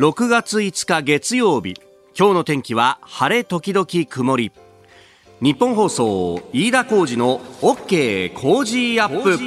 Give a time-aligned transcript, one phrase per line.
[0.00, 1.74] 6月5日月曜日。
[2.18, 4.50] 今日の天気は晴れ時々曇り。
[5.42, 9.38] 日本放送飯田浩二の OK 工事アップ。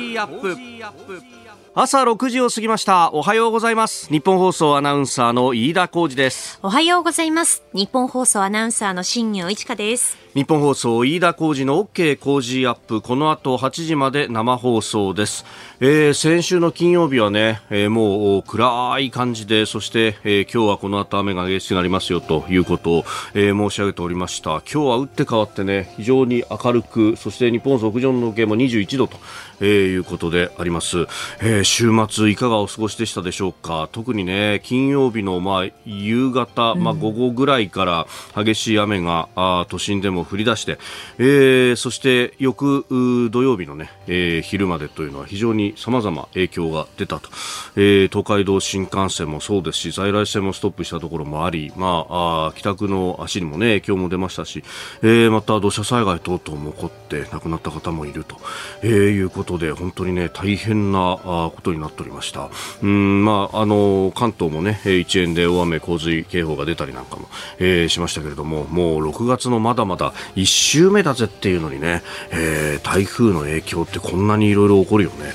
[1.73, 3.11] 朝6時を過ぎました。
[3.13, 4.07] おはようございます。
[4.09, 6.59] 日本放送アナウンサーの飯田浩二です。
[6.61, 7.63] おはようございます。
[7.73, 13.01] 日本放送アナウンサーの新業一華です日本放送飯田浩二の OK 工事アップ。
[13.03, 15.45] この後8時まで生放送です、
[15.79, 24.61] えー、先週の金曜日はね、えー、もう暗い感じでそして、えー、今日はこの後雨が激しくなりますよということを、えー、申し上げておりました。
[24.61, 29.17] 今日は打って変わってね非常に明るくそして日本屋上の気も21度と、
[29.59, 31.01] えー、いうことであります、
[31.41, 33.87] えー週末いかがお過ごしでしたでしょうか。
[33.91, 40.77] 特にね金曜日のまあ夕方、まあ、午後ぐらいから激しい雨が、あ都心でも降り出して、
[41.17, 42.85] えー、そして翌
[43.31, 47.29] 土曜日のね、えー、昼までというのは非常に様々影響が出たと、
[47.75, 54.63] えー、東海道新幹線もそうですし在来線もストップしたところもあり、まあ、あ帰宅の足にもね影響も出ましたし、
[55.01, 58.37] えー、また土砂災害等々も起こって亡くなった方もいると、
[58.81, 62.49] えー、いうことで本当にね大変なあことになっておりました。
[62.81, 67.27] うんまああの関東もね一円で大雨洪水警報が出たりなんかも、
[67.59, 75.33] えー、しましたけれどももう6月のまだまだ1週目だぜっていうのにね、えー、台風の影響ってこんなにいろいろ起こるよね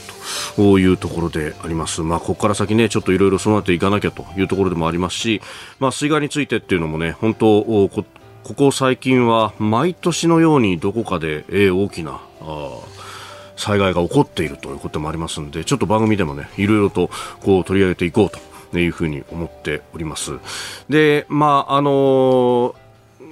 [0.56, 2.02] というところであります。
[2.02, 5.40] まあ、ここから先ね、ちょっといろいろ備えていかなきゃというところでもありますし、
[5.78, 7.88] まあ、水害についてっていうのもね、本当、
[8.48, 12.20] ここ最近は毎年のようにどこかで、えー、大きな、
[13.58, 18.30] 災害が起こっているということもありますのでちょっと番組でもねいろいろとこう取り上げていこう
[18.70, 20.38] というふうに思っております
[20.88, 22.74] でまああのー、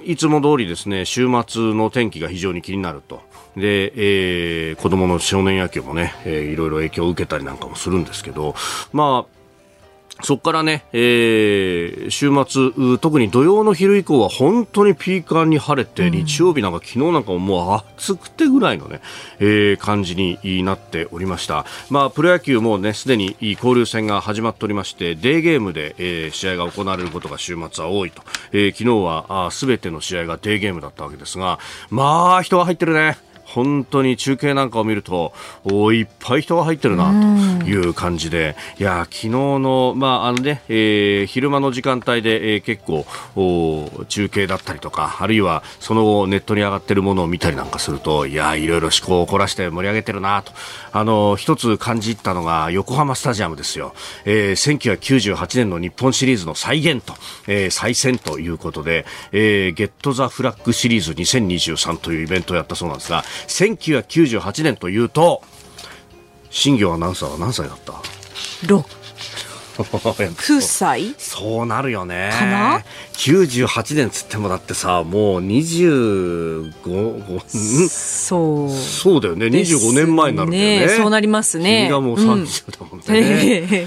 [0.07, 3.21] いつも通りですね週末の天気が非常に気になると。
[3.57, 8.55] で、えー、子供の少年野球もね、えー、いろいろ影響を受けたりなんかもするんですけど、
[8.93, 9.36] まあ、
[10.23, 19.01] そこからね、えー、週末、特に土曜の昼以降は本当にピーカーに晴れて、うん、日曜日なんか昨日なんかももう暑くてぐらいのね、
[19.39, 21.65] えー、感じになっておりました。
[21.89, 28.23] まあ、プロ野球もね、すでに交流戦が始まっておりまして、デーゲームで、えー、試合が行われることが週末は多いと。
[28.51, 28.95] えー、昨日
[29.29, 31.59] はすべての試合がデーゲームだったわけですが、
[31.89, 33.17] まあ、人が入ってるね。
[33.57, 43.07] 本当に中継なんかを見るとおいっぱい人が入ってるなという感じで、いや昨日の,、まああのねえー、昼間の時間帯で、えー、結構
[44.09, 50.51] 中継だったりとかあるいはその後ネットに上がってるものを見たりなんかするといやいろいろ思考を凝らして盛り上げてるなと。
[50.91, 53.93] あの一つ感じたのが横浜スタジアムですよ、
[54.25, 57.13] えー、1998年の日本シリーズの再現と、
[57.47, 65.41] えー、再戦ということで、えー、ゲット・ザ・フラッグシリーズ2023というイベントをやったそうなんですが1998年というと
[66.49, 67.93] 新業アナウンサーは何歳だった
[68.65, 68.83] ？6
[70.61, 71.13] 歳？
[71.17, 72.31] そうなるよね。
[72.33, 76.71] かな？98年つってもだってさもう25
[77.89, 78.69] そう。
[78.71, 79.49] そうだよね。
[79.49, 79.59] ね。
[79.59, 80.89] 25年前になるんだよね。
[80.89, 81.89] そうなりますね。
[81.89, 83.05] 君がもう30だもんね、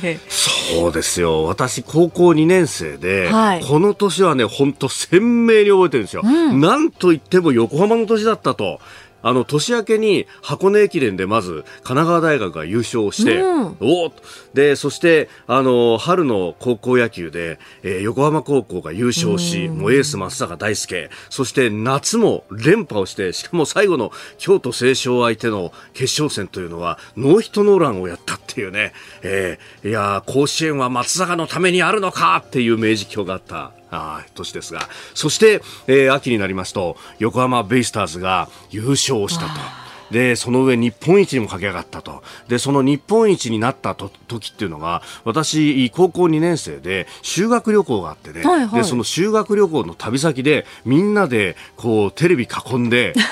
[0.04, 1.44] うん、そうですよ。
[1.44, 8.80] 私高校2年生で、はい、この年はね本当鮮明に覚えてるんですよ、うん、なんといっても横浜の年だったと
[9.22, 14.12] あの、年明けに箱根駅伝でまず神奈川大学が優勝して、うん、お
[14.54, 28.92] で、そして、あの、春の高校野球で、えー、横浜高校が優勝し、うん、もうエース松坂大輔、そして夏も連覇をして、しかも最後の京都清少相手の決勝戦というのは、ノーヒットノーランをやったっていうね、
[29.22, 39.80] えー、いや甲子園は松坂のためにあるのかっていう名実況があったあ年ですが、そして、えー、秋になりますと、横浜ベイスターズが優勝したと。
[40.10, 42.22] で、その上日本一にも駆け上がったと。
[42.48, 53.14] で、その日本一になったと時っていうのが、私、高校2年生で修学旅行があってね、はいはい、で、その修学旅行の旅先で、みんなで、こう、テレビ囲んで、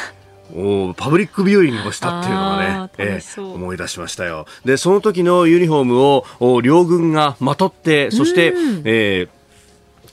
[0.56, 4.46] おパブリックビューイングをしたっていうのがね、えー、思い出しましたよ。
[4.64, 8.54] で、その時のユニフォームを両軍がまとって、そして、
[8.84, 9.37] えー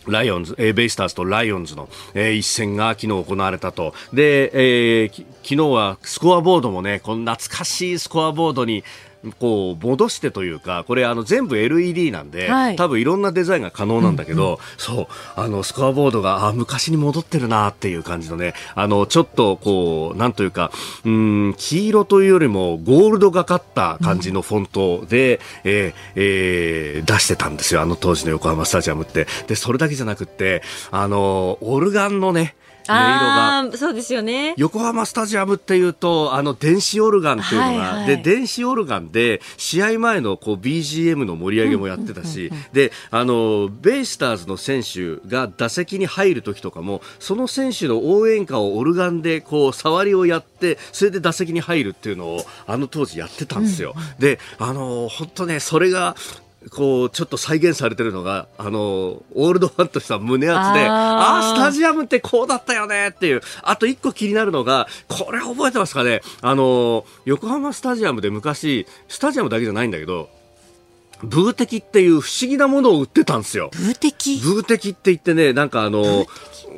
[0.08, 3.94] ライオンズ、えー、ベイスターズとライオンズの、えー、一戦が昨日行われたと。
[4.14, 8.84] で、えー、昨日はスコアボードもね、この懐かしいスコアボードに、
[9.40, 20.72] こう戻してというかこれあの全部 LED なんで、はい、多分いろんなデザインが可能なんだけど、うんうん、そうあのスコアボードがあ昔に戻ってるなっていう感じのねあのちょっとこうなんというか
[21.04, 29.28] うん黄色というよりもゴールドがかった感じのフォントで、うん、えー、えー、出してたんですよあの当時の横浜スタジアムって。
[29.48, 30.62] でそれだけじゃなくって
[30.92, 32.56] あのオルガンのね
[32.90, 33.78] 音色が。
[33.78, 34.54] そうですよね。
[34.58, 53.96] 横浜スタジアムっていうと、あの、電子オルガンっていうのが、はいはい、で、電子オルガンで、試合前のこう BGM の盛り上げもやってたし、で、あの、ベイスターズの選手が打席に入る時とかも、その選手の応援歌をオルガンでこう、触りをやって、それで打席に入るっていうのを、あの当時やってたんですよ。
[54.20, 56.16] で、あの、本当ね、それが、
[56.72, 63.42] こう、ちょっと再現されてるのが、あの、オールドファンとした胸圧で、ああ、スタジアムってこうだったよねっていう。
[63.62, 66.22] あと一個気になるのが、これ覚えてますかね？
[66.42, 70.30] あの、横浜スタジアムで昔、スタジアムだけじゃないんだけど、
[71.24, 73.70] ブーテキっていう不思議なものを売ってたんですよ。
[73.74, 74.38] ブーテキ？
[74.38, 76.26] ブーテキって言ってね、なんかあの、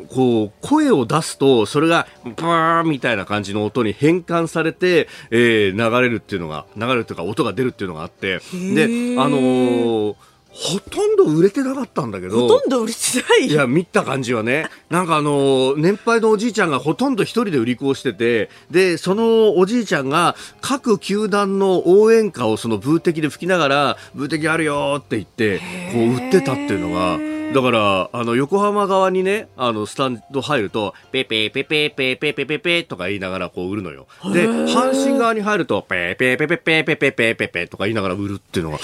[0.10, 8.40] こう、声を出すと、それが、バーみたいな感じの音に変換されて、えー、流れるっていうのが、流れるというか音が出るっていうのがあって、
[8.76, 8.84] で、
[9.20, 10.16] あのー
[10.60, 12.48] ほとんど売れてなかったんだけど。
[12.48, 13.00] ほとんど売れて
[13.30, 14.70] ないいや、見た感じはね。
[14.90, 25.60] なんかあの、年配のおじいちゃんがほとんど一人で売り子をしてて、で、そのおじいちゃんが各球団の応援歌をそのブーテキで吹きながら、ブーテキあるよって言って、
[25.94, 34.08] こう売ってたっていうのが、だから、あの、横浜側にね、あの、スタンド入ると、ペペペペペペペペペとか言いながらこう売るのよ。
[34.34, 38.84] で、阪神側に入ると、ペペペペペペペペペペとか言いながら売るっていうのが、こ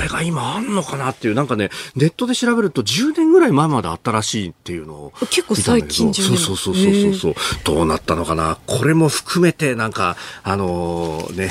[0.00, 5.12] れが今あんのかなっていう、なんかね、ネットで調べると10年ぐらい前まであったらしいっていうのを。
[5.30, 7.34] 結構最近そうそうそうそうそう。
[7.64, 11.50] どうなったのかなこれも含めて、なんか、あのー、ね、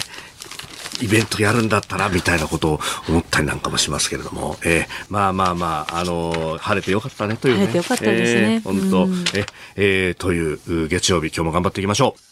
[1.01, 7.62] イベントやるんだったらみたいなことを思ったりなんかもしますけれども、えー、まあまあまあ、あのー、晴れてよかったねというね。
[7.62, 8.54] 晴れてよかったですね。
[8.56, 12.29] えー、本当、え、えー、という月曜日、今日も頑張っていきましょう。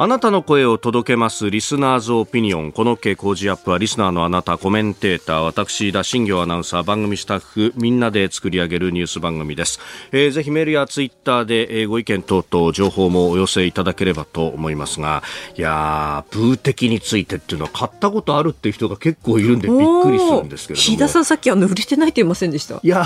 [0.00, 2.70] あなたの声を届けますリスナーズオピニオン。
[2.70, 9.80] この OK 工事アップはリスナーのあなた、コメンテーター、私、田新行アナウンサー、番組スタッフ、みんなで作り上げるニュース番組です。
[10.12, 15.24] えー、ぜひメールやツイッターで、えー、ご意見等々情報もお寄せいただければと思いますが、
[15.56, 20.92] いやー、ブー的についてっていうのは買ったことあるっていう人が結構いるんでびっくりするんですけれども。
[20.92, 23.04] 日田さんさっきあの売れてないって言いませんでしたいや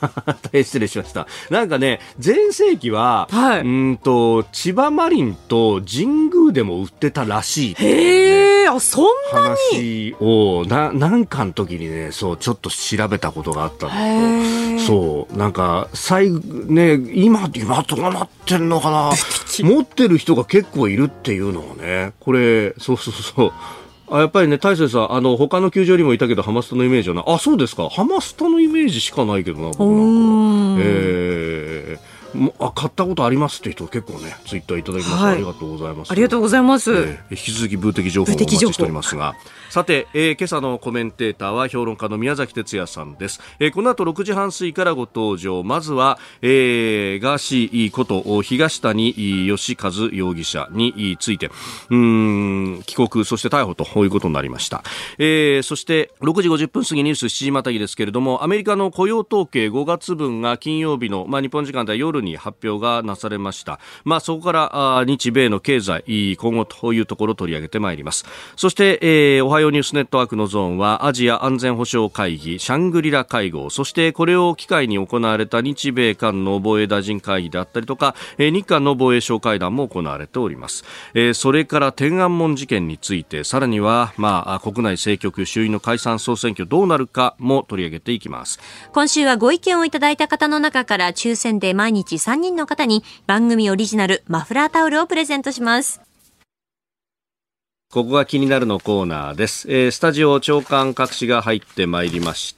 [0.26, 1.26] 大変失礼しました。
[1.50, 10.14] なんかね、前世紀は、はい、うんと、千葉マリンと神宮でも売ってたらしい、ね、へえ、あ、そんなに？
[10.14, 19.10] 話を、な、なんかの時にね、そう、ちょっと調べたことがあったんですそう、なんか、最後、ね、今、今どうなってんのかな？
[19.60, 23.52] 持ってる人が結構いるっていうのはね、これ、そうそうそう。
[24.10, 27.88] あやっぱりね、大勢さん、あの、他の球場にもいたけど、ハマスタのイメージはな、あ、そうですか。
[27.88, 30.82] ハマスタのイメージしかないけどな、僕なんか。
[30.84, 32.07] えー
[32.58, 36.12] あ買ったことありますって人結構ねツイッターいただきました、はい、ありがとうございます。
[36.12, 39.16] ありがとうございます、えー、引き続きブー的情報をお待ちしております。
[39.16, 39.34] が
[39.70, 45.62] さて、えー、今朝のコメンテーターは評論家の宮崎哲也さんです、えー、この後6時半過ぎからご登場。
[45.62, 51.50] まずは、えー、ガーシーこと東谷義和容疑者について。
[51.90, 54.82] うん帰国そして逮捕ということになりました、
[55.18, 63.80] えー、そして6時50分過ぎニュース7時またぎですけれどもアメリカの雇用統計5月分が金曜日の、まあ、日本時間では夜に発表がなされました。
[64.04, 68.24] まあ、そこから日米の経済、今後というところを取り上げてまいります。
[68.56, 80.84] そして、えー、おはようニュースネットワークのゾーンはアジア安全保障会議、シャングリラ会合、そしてこれを機会に行われた日米韓の防衛大臣会議であったりとか、えー、日韓の防衛省会談も行われております。
[81.14, 88.58] えー、それから天安門事件について、さらには、まあ、国内政局、衆院の解散総選挙どうなるかも取り上げていきます。
[88.92, 96.00] 今週はご意見をいただいた方の中から抽選で毎日3人人の方に番組オリジナルマフラータオルをプレゼントします。
[97.90, 99.70] ここが気になるのコーナーです。
[99.70, 102.57] えー、スタジオ長官各紙が入ってまいりました。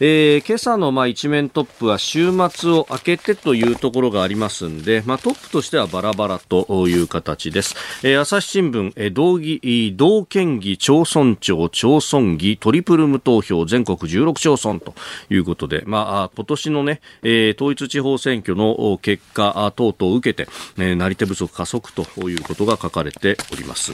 [0.00, 7.74] えー、今朝のまあ一面トップは週末を明けてというところがありますんで、まあ、トップとしてはバラバラという形です。
[8.02, 14.94] えー、朝日新聞、えー、道議、道県議、町村長、町村議、トリプル無投票、全国16町村と
[15.30, 23.92] いうことで、まあ、今年のね、えー、統一地方選挙の結果等々を受けて、えー、なり手不足加速ということが書かれております。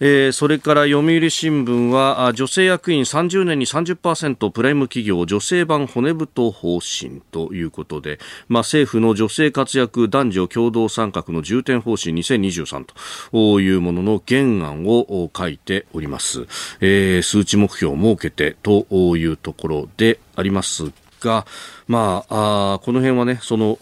[0.00, 8.18] えー、それから読売新聞は、女性役員30年に30%プライム企業、女性版骨太方針ということで、
[8.48, 12.84] まあ、政府の女性活躍男女共同参画の重点方針2023
[13.32, 16.46] というものの原案を書いております。
[16.80, 21.46] えー、数値目標を設けてというところでありますが、
[21.86, 23.76] まあ、あこの辺はね、その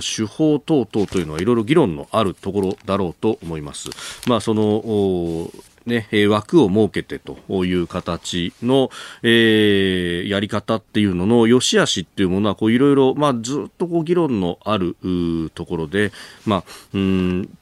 [0.00, 3.90] 手法等々というのはいろいろ議論のあるところだろうと思います。
[4.26, 5.50] まあ、その
[5.86, 8.90] ね、枠を設けてという形の、
[9.22, 14.96] えー、やり方っていうのの良し悪しっていうものはこういろいろ、まあ、ずっとこう議論のある
[15.54, 16.12] ところで、
[16.44, 16.64] まあ、
[16.94, 17.58] うん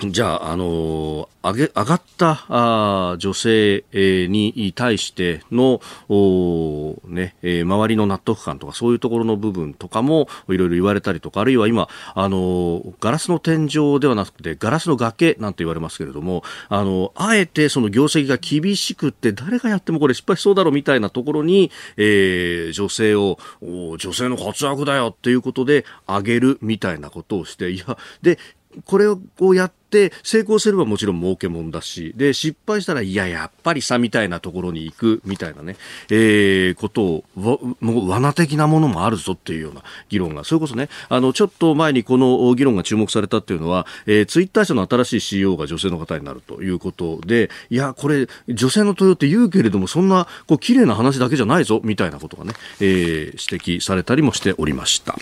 [0.00, 28.40] じゃあ、あの上げ、上がったあ女性、え、に対しての、おね、えー、周りの納得感とかそういうところの部分とかもいろいろ言われたりとか、あるいは今、あのガラスの天井ではなくて、ガラスの崖なんて言われますけれども、あの、あえてその業績が厳しくって誰がやってもこれ失敗しそうだろうみたいなところに、えー、女性を、お女性の活躍だよっていうことで上げるみたいなことをして、いや、で、
[28.84, 29.83] これをやって
[30.22, 35.76] 成功すればもちろん儲けもんだし、で、失敗したら、いや、やっぱりさ、みたいなところに行く、みたいなね、
[36.10, 55.16] えー、ことをわ、もう罠的なものもあるぞっていうような議論が、それこそね、あの、ちょっと前にこの議論が注目されたっていうのは、えー、ツイッター社の新しい CEO が女性の方になるということで、いや、これ、女性の問いって言うけれども、そんな、こう、綺麗な話だけじゃないぞ、みたいなことがね、えー、指摘されたりもしておりました。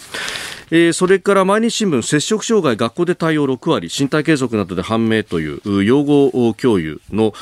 [0.74, 7.32] えー、それから毎日新聞、接触障害、学校で対応6割、身体計測などで判明という養護教諭の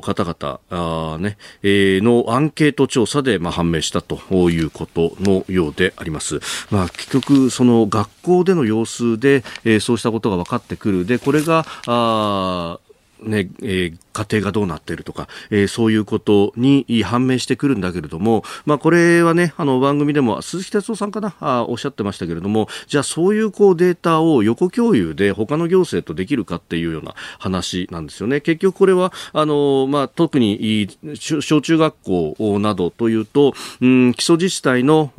[0.00, 4.16] 方々あ、ねえー、のアンケート調査で、まあ、判明したと
[4.50, 6.40] いうことのようであります。
[6.70, 11.06] まあ、結局、その学校での様子で、えー、そうしたことが分かってくる。
[11.06, 12.78] で、これが、あ
[13.22, 28.40] ね、えー、家庭がどうなっているとか、えー、そういうことに判明してくるんだけれども、まあ、これはね、あの番組でも鈴木哲夫さんかなあおっしゃってましたけれども、じゃあそういうこうデータを横共有で他の行政とできるかっていうような話なんですよね。
[28.40, 35.12] 結局これは、あの、まあ、特に小中学校などというと、うん、基礎自治体の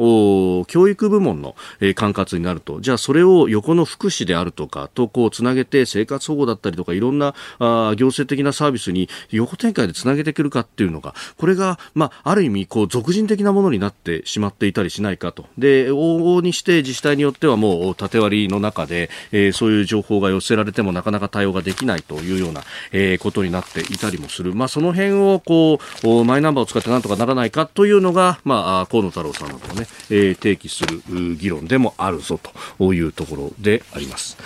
[0.67, 15.45] 教育部門の、えー、管轄になると、じゃあそれを横の福祉であるとかとこうつなげて生活保護だったりとかいろんなあ行政的なサービスに横展開でつなげてくるかっていうのが、これが、まあ、ある意味、こう、俗人的なものになってしまっていたりしないかと。
[15.57, 24.53] で、往々にして自治体によってはもう、縦割りの中で、えー、そういう情報が寄せられてもなかなか対応ができないというような、えー、ことになっていたりもする。
[24.53, 31.01] まあ、その辺を、こう、マイナンバーを使ってなんとかならないかというのが、まあ、河野太郎さんなどがね、えー、提起する
[31.35, 32.39] 議論でもあるぞ
[32.77, 34.37] というところであります。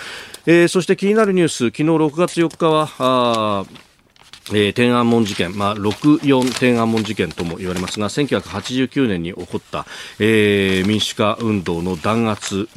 [0.46, 3.66] えー、そして気になるニュース、昨日6月4日は、
[4.52, 9.86] えー、天安門事件、まあ、64天安門事件とも言われますが1989年に起こった、
[10.18, 12.68] えー、民主化運動の弾圧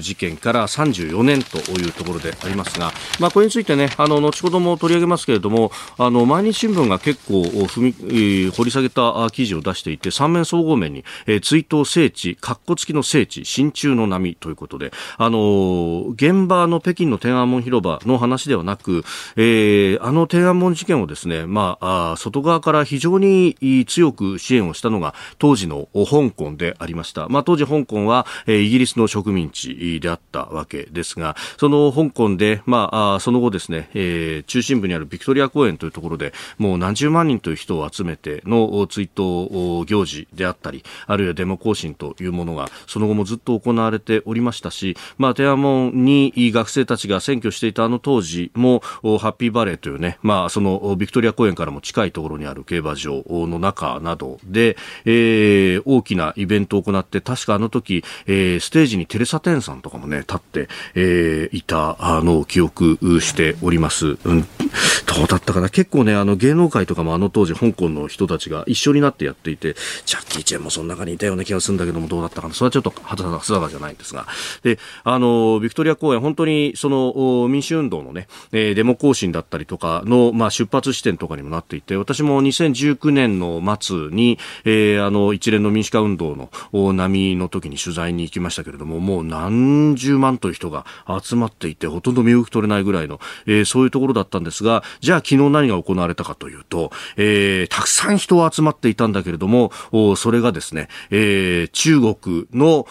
[0.00, 19.04] 事件から34年というところでありますが、まあ、これについてねあの後ほども取り上げますけれどもあの毎日新聞が結構踏み、えー、掘り下げた記事を出していて三面総合面に、えー、追悼聖地括弧付きの聖地親中の波ということであの現場の北京の天安門広場の話ではなく、
[19.36, 23.56] えー、あの天安門事件をですね、まあ、外側から非常に
[23.86, 27.28] 強く支援をしたのが当時の香港でありました。
[27.28, 64.16] まあ、当時香港は、えイギリスの植民地であったわけですが、その香港で、まあ、その後ですね、えー、中心部にあるビクトリア公園というところで、もう何十万人という人を集めての追悼行事であったり、あるいはデモ行進というものが、その後もずっと行われておりましたし、まあ、天安門に学生たちが占拠していたあの当時も、ハッピーバレーというね、まあ、そのビビクトリア公園からも近いところにある競馬場の中などで、えー、大きなイベントを行って、確かあの時、えー、ステージにテレサ・テンさんとかもね、立って、えー、いたのを記憶しております。
[64.24, 65.68] うん、どうだったかな？
[65.68, 69.74] 結構ね、あの芸能界とかもあの当時香港の人たちが一緒になってやっていて、
[70.06, 72.54] ジャッキー・チェンもその中にいたような気がするんだけども、どうだったかな？
[72.54, 74.26] それはちょっと定かじゃないんですが。
[74.62, 86.50] で、あの、ビクトリア公園、本当にその民主運動のね、えー、デモ行進だったりとかの、まあ、出発地点とかにもなっていて、私も2019年の末に、えー、あの、一連の民主化運動の
[86.92, 90.86] 波の時に取材に行きましたけれども、もう何十万という人が
[91.22, 99.72] 集まっていて、ほとんど身動き取れないぐらいの、えー、そういうところだったんですが、じゃあ昨日何が行われたかというと、えー、たくさん人は集まっていたんだけれども、
[100.16, 102.86] それがですね、えー、中国の、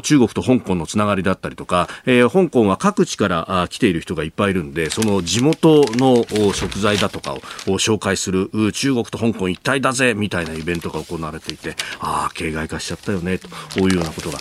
[0.00, 13.48] 中国と香港のつながりだったりとか、えー、香港は各地から来ている人がいっぱいいるんで、その地元の食材だとかを紹介する中国と香港一体だぜみたいなイベントが行われていて、ああ、形骸化しちゃったよね、と
[13.80, 14.38] いうようなことが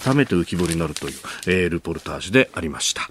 [0.00, 1.14] 改めて浮き彫りになるという、
[1.46, 3.08] えー、ルポルタージュでありました。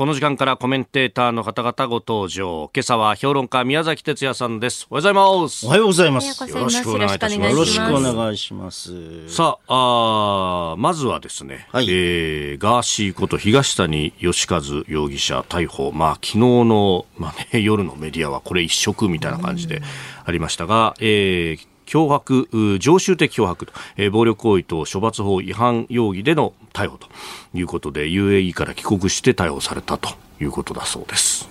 [0.00, 2.70] この時間からコメンテーターの方々ご登場。
[2.74, 4.86] 今朝は評論家宮崎哲也さんです。
[4.88, 5.66] おはようございます。
[5.66, 6.48] おはようございます。
[6.48, 9.28] よろしくお願いいたしますよろしくお願いします。
[9.28, 15.92] さあ、あーまずはですね、はいえーガーシーこと東谷義和容疑者逮捕。
[15.92, 19.82] まあ、昨日の、まあね、夜のメディアはこれ一色みたいな感じで
[20.24, 27.08] ありましたが、えー脅迫、う常習的脅迫と、えー暴力行為と処罰法違反容疑での逮捕と
[27.52, 31.48] いうことで、UAE から帰国して逮捕されたということだそうです。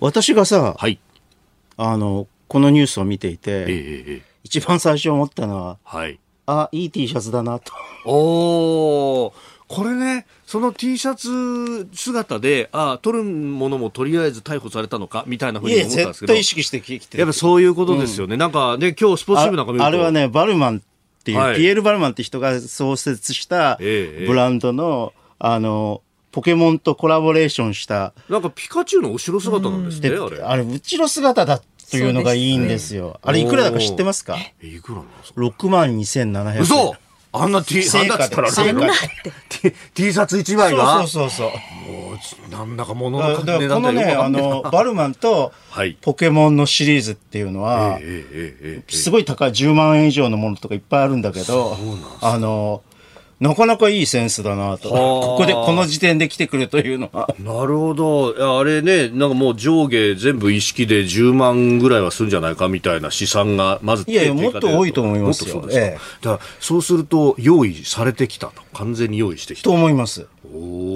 [0.00, 0.98] 私がさ、はい。
[1.78, 6.18] あの、このニュースを見ていて、えー一番最初思ったのは、はい。
[6.46, 7.72] あ、いい T シャツだなと。
[8.06, 9.32] おー
[9.68, 16.12] これね、その T シャツ姿で、ああ、取るものもとりあえず逮捕されたのか、みたいなふうに思ったんですけど。
[16.12, 18.38] 絶対意識してきてやっぱそういうことですよね。
[18.38, 19.84] なんかね、今日スポーツ新聞なんか見ると。
[19.84, 30.40] ああれはね、バルマンっていう、はいピエール・バルマンって人が創設したええブランドの、あの、ポケモンとコラボレーションした、なんかピカチュウの後ろ姿なんですね、であれ。
[30.40, 31.60] あれ、後ろ姿だ
[31.90, 33.18] というのがいいんですよ。
[33.22, 34.36] あれ、いくらだか知ってますか？
[34.62, 36.62] えいくらなんですか ?6 万2700円。
[36.62, 36.96] 嘘
[37.40, 38.48] あんな T、あんなっつったら。
[38.48, 38.90] あれ成果で。
[39.48, 41.06] T, T シャツ1枚が？
[41.06, 41.48] そうそうそう。
[41.90, 45.96] もうなんだか物だのからこのね、あの、バルマンとはい。
[46.00, 47.98] ポケモンのシリーズっていうのは、
[48.88, 51.76] すごい高い10万円以上のものとかいっぱいあるんだけど、
[52.20, 52.82] あの、
[53.40, 54.92] なかなかいいセンスだなと。
[54.92, 57.32] はあここで、この時点で来てくるというのは。
[57.38, 58.58] なるほど。
[58.58, 65.84] あれね、なんかもう上下全部意識で10万ぐらいはするんじゃないかみたいな試算が、まずいやいやもっと多いと思いますよそうですか？
[65.86, 68.62] ええだそうすると、用意されてきたと。
[68.74, 69.70] 完全に用意してきたと。
[69.70, 70.26] 思います。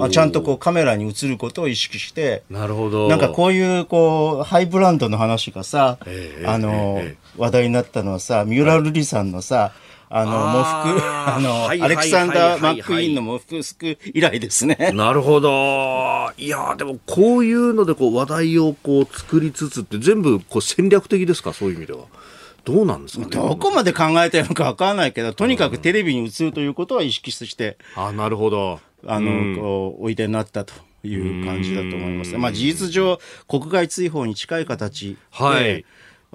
[0.01, 3.07] あちゃんとこうカメラに映ることを意識して、なるほど。
[3.07, 9.71] なんかこういうこう、ハイブランドの話がさ、ええあの、ええ話題になったのはさ、三浦瑠麗さんのさ、
[10.15, 11.01] あー喪服、
[11.35, 14.91] あの、はいアレクサンダー・マック・イーンの喪服すく以来ですね。
[14.93, 16.31] なるほど。
[16.37, 21.53] いやーでもこういうのでこう話題をこう作りつつって全部こう戦略的ですか？
[21.53, 22.05] そういう意味では。
[22.65, 23.29] どうなんですかね？
[23.31, 28.79] どこまで考えてるのかわからないけど、とにかくテレビに映るということは意識して、あ、なるほど。
[29.05, 32.37] あの、うんこう、おいでになったという感じだと思います。
[32.37, 35.83] まあ、事実上、国外追放に近い形で、はい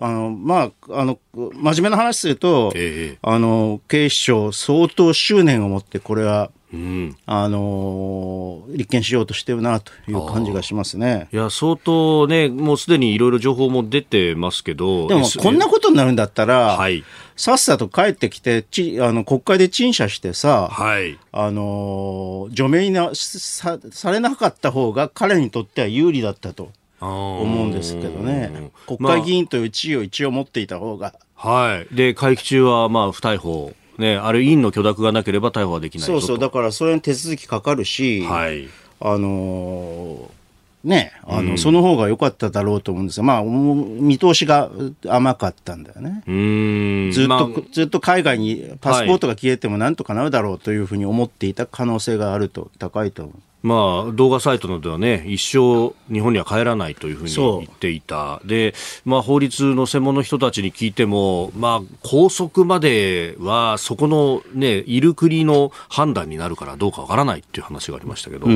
[0.00, 7.16] あの、まあ、あの、真面目な話すると、ええあの、警視庁相当執念を持って、これは、うん。
[7.24, 11.28] あの、立件しようとしてるなという感じがしますね。
[11.32, 15.08] いや、相当ね、もうすでにいろいろ情報も出てますけど。
[15.08, 17.04] でも、こんなことになるんだったら、はい。
[17.36, 21.18] さっさと帰ってきて、ち、あの、国会で陳謝してさ、はい。
[21.32, 28.70] あのー除名になさされなかった方が彼にとっては有利だったと思思うんですけどね。
[28.86, 31.14] 国会議員という地位を一応持っていた方が。
[31.34, 31.94] はい。
[31.94, 33.72] で、会期中は、まあ、不逮捕。
[33.98, 36.38] ね、ある委員の許諾がなければ逮捕はできないそうそう。
[36.38, 38.68] だからそれに手続きかかるし、はい。
[39.00, 40.38] あのー
[40.84, 43.24] ね、あの、その方が良かっただろうと思うんですよ。
[43.24, 44.70] まあ、見通しが
[45.08, 46.22] 甘かったんだよね。
[46.26, 47.12] うーん。
[47.12, 53.34] ずっと、まあずっと海外にパスポートが消えてもなんとかなるだろうというふうに思っていた可能性があると、高いと思う。
[53.62, 58.40] まあ、動画サイトなどではね、一生日本には帰らないというふうに言っていた。
[58.44, 68.46] で、まあ、法律の専門の人たちに聞いても、まあ、拘束までは、そこのね、いる国の判断になるからどうかわからないっていう話がありましたけど、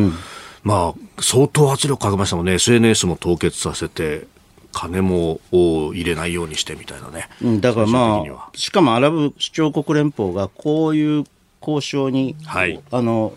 [0.63, 2.55] まあ、相当圧力かけましたもんね。
[2.55, 4.27] SNS も凍結させて、
[4.73, 7.29] 金もを入れないようにしてみたいなね。
[7.43, 11.25] うん、だからまあ、しかもアラブ首長国連邦がこういう
[11.61, 13.33] 交渉に、はいあの、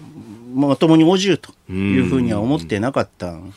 [0.55, 3.53] まともに応じるというふうには思ってなかったん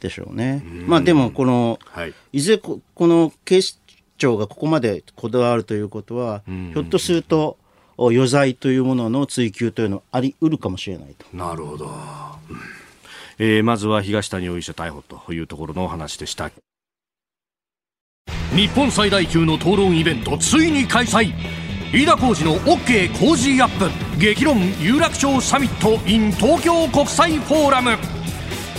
[0.00, 0.62] でしょうね。
[0.86, 2.14] まあでも、この、はい。
[2.32, 3.78] いずれここの警視
[4.18, 7.56] 庁がここまでこだわるということは、ひょっとすると、
[7.96, 11.26] お余罪というものの追及というのはあり得るかもしれないと。
[11.36, 11.86] なるほど。
[11.86, 11.92] うん
[13.38, 16.50] えーまずは東谷容疑者逮捕というところのお話でした。
[18.54, 21.32] 日本最大級の討論イベントついに開催
[21.92, 23.90] 飯田浩司の OK 工事アップ。
[24.18, 27.98] 激論有楽町サミット in 東京国際フォーラム。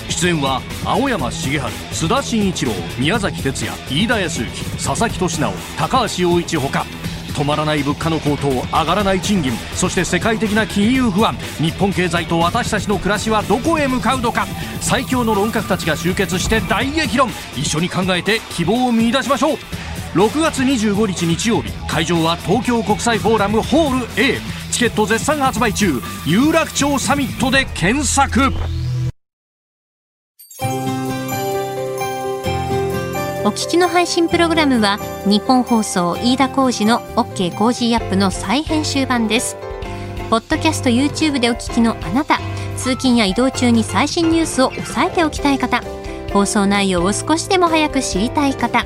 [0.10, 6.88] 出演は青山茂春須田慎一郎宮崎哲也飯田康之佐々木俊直高橋洋一ほか。
[7.36, 11.36] 止まらない物価の高騰上がらない賃金そして世界的な金融不安。
[11.60, 14.47] 日本経済と私たちの暮らしはどこへ向かうのか。
[14.82, 17.30] 最強の論客たちが集結して大激論。
[17.56, 19.58] 一緒に考えて希望を見出しましょう。
[20.13, 24.39] 6月25日日曜日会場は東京国際フォーラムホール A
[24.71, 26.02] チケット絶賛発売中。
[26.26, 28.52] 有楽町サミットで検索。
[33.43, 39.58] お聞きの配信プログラムは日本放送飯田浩司の OK コージーアップの再編集版です。
[40.30, 42.39] ポッドキャスト YouTube でお聞きのあなた、
[42.78, 45.84] 通勤や移動中に最新ニュースを押さえておきたい方
[46.32, 48.86] 放送内容を少しでも早く知りたい方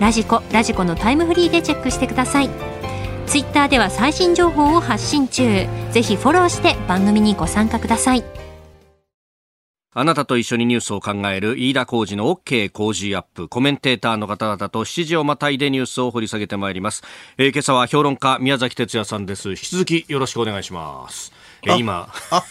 [0.00, 2.50] ラジコラジコのタイムフリーでチェックしてください
[3.26, 8.24] ツイッターでは最新情報を発信中ぜひフォローして番組にご参加ください
[9.94, 13.48] あなたと一緒にニュースを考える飯田浩二の OK 工事アップ。
[13.48, 17.02] コメンテーターの方々と7時をまたいでニュースを掘り下げてまいります。
[17.36, 19.48] えー、今朝は評論家宮崎哲也さんです。
[19.50, 21.32] 引き続きよろしくお願いします。
[21.62, 22.12] えー、今。
[22.30, 22.44] あ、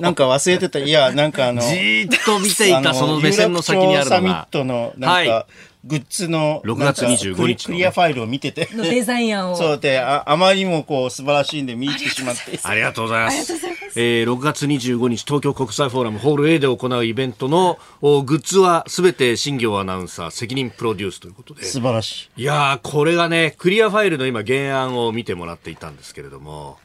[0.00, 0.80] なんか忘れてた。
[0.80, 1.60] いや、なんかあの。
[1.60, 4.16] じーっと見ていたその目線の先にあるのが。
[4.16, 5.46] サミットの、なんか、はい
[5.82, 8.68] グッズの6月25日クリアファイルを見てて。
[8.72, 9.56] のデザイン案を。
[9.56, 12.60] そうでああまりにもこう素晴らしいんで見に来てしまって。
[12.62, 13.54] ありがとうございます。
[13.96, 21.64] えー、6月25日東京国際フォーラムホール A で行うイベントのおグッズはすべて新業アナウンサー責任プロデュースということで。
[21.64, 22.42] 素晴らしい。
[22.42, 26.78] いやこれがねクリアファイルの今原案を見てもらっていたんですけれども。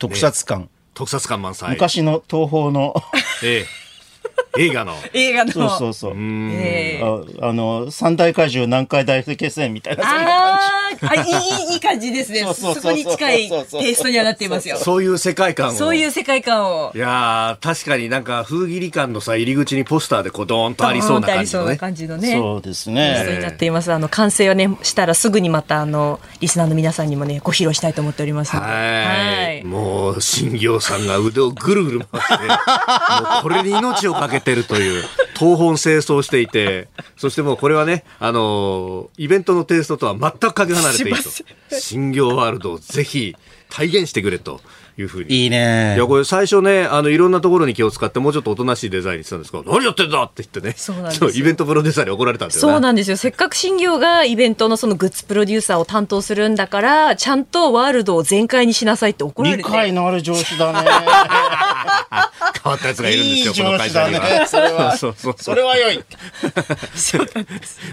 [0.00, 1.70] 特撮感、ね、特撮感満載。
[1.70, 2.94] 昔の東宝の。
[3.44, 3.81] ええ
[4.58, 4.94] 映画の。
[5.12, 5.52] 映画の。
[5.52, 6.12] そうそうそう。
[6.14, 10.04] えー、ああの、三大怪獣南海大決戦みたいな。
[10.04, 10.58] あ
[11.00, 12.40] あ、いい、いい感じですね。
[12.54, 14.76] そこに近いテイストにはなっていますよ。
[14.76, 15.72] そういう世界観を。
[15.72, 16.92] そういう世界観を。
[16.94, 21.76] いや確かになんか風切り感のさ、入り口にポスターでこうドーンとありそうな感じのね。
[21.76, 22.32] 感じのね。
[22.32, 23.14] そうですね。
[23.14, 23.92] テイストになっています。
[23.92, 29.64] あの、完成をね、したらすぐにまた、あの、リスナーの皆さんにもね、ご披露したいと思っておりますはい。
[29.64, 32.44] もう、新行さんが腕をぐるぐる回して、も
[33.40, 35.04] うこれに命をかけてるという。
[35.38, 41.30] 東本清掃していて、そしてもうこれはね、あのー、イベントのテイストとは全くかけ離れていると。
[41.70, 43.34] 新業ワールドをぜひ
[43.68, 44.60] 体現してくれと。
[44.98, 45.34] いうふうに。
[45.34, 45.94] いいね。
[45.96, 50.22] いや、これ最初ね、あの、いろんなところに気を使って、もうちょっとおとなしいデザインにしたんですけど、何やってんだ？
[50.22, 50.74] って言ってね。
[50.76, 53.16] そうなんです イベントプロデューサーに怒られたんですよ、ね、そうなんですよ。
[53.16, 59.62] せっかく新業がイベントのそのグッズプロデューサーを担当するんだから、ちゃんとワールドを全開にしなさいって怒られて。
[59.62, 60.88] 理解のある上司だね。
[62.62, 64.20] 変わったやつがいるんですよ、いいこの会社には。
[64.20, 64.96] ね、それは。
[64.98, 66.04] そうそうそれは良い。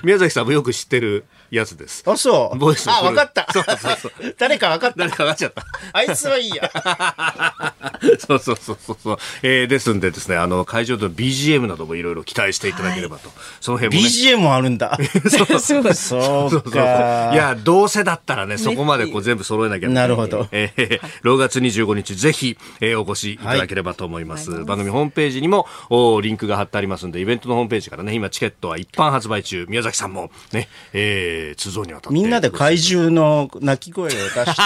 [0.03, 2.03] 宮崎さんもよく知ってるやつです。
[2.05, 2.57] あ、そう。
[2.57, 3.47] ボイスあ、分かった。
[3.51, 4.35] そうそうそう。
[4.37, 4.97] 誰か分かった。
[4.97, 5.65] 誰か分かっちゃった。
[5.93, 6.71] あいつはいいや。
[8.19, 9.17] そうそうそうそう。
[9.41, 13.29] えー、ですんでですね、あの、会場での BGM などもいろいろ期待していただければと。
[13.29, 14.09] はい、その辺も、ね。
[14.09, 14.97] BGM もあるんだ。
[15.29, 16.49] そうそうそう。
[16.51, 17.31] そうか。
[17.33, 20.47] いや、どうせだったらね、そこまでこう全部揃えなきゃなるほど。
[20.51, 24.51] えー、6月25日、ぜひ、えー、お越しいただければと思います。
[24.51, 29.65] はい、番組ホームページにも、おリンクが貼ってありますんで、イベントのホームページからね、今チケットは一般発売中。
[29.69, 32.13] 宮崎さんもね、えー、通造にわたって。
[32.13, 34.61] みんなで怪獣の鳴き声を出して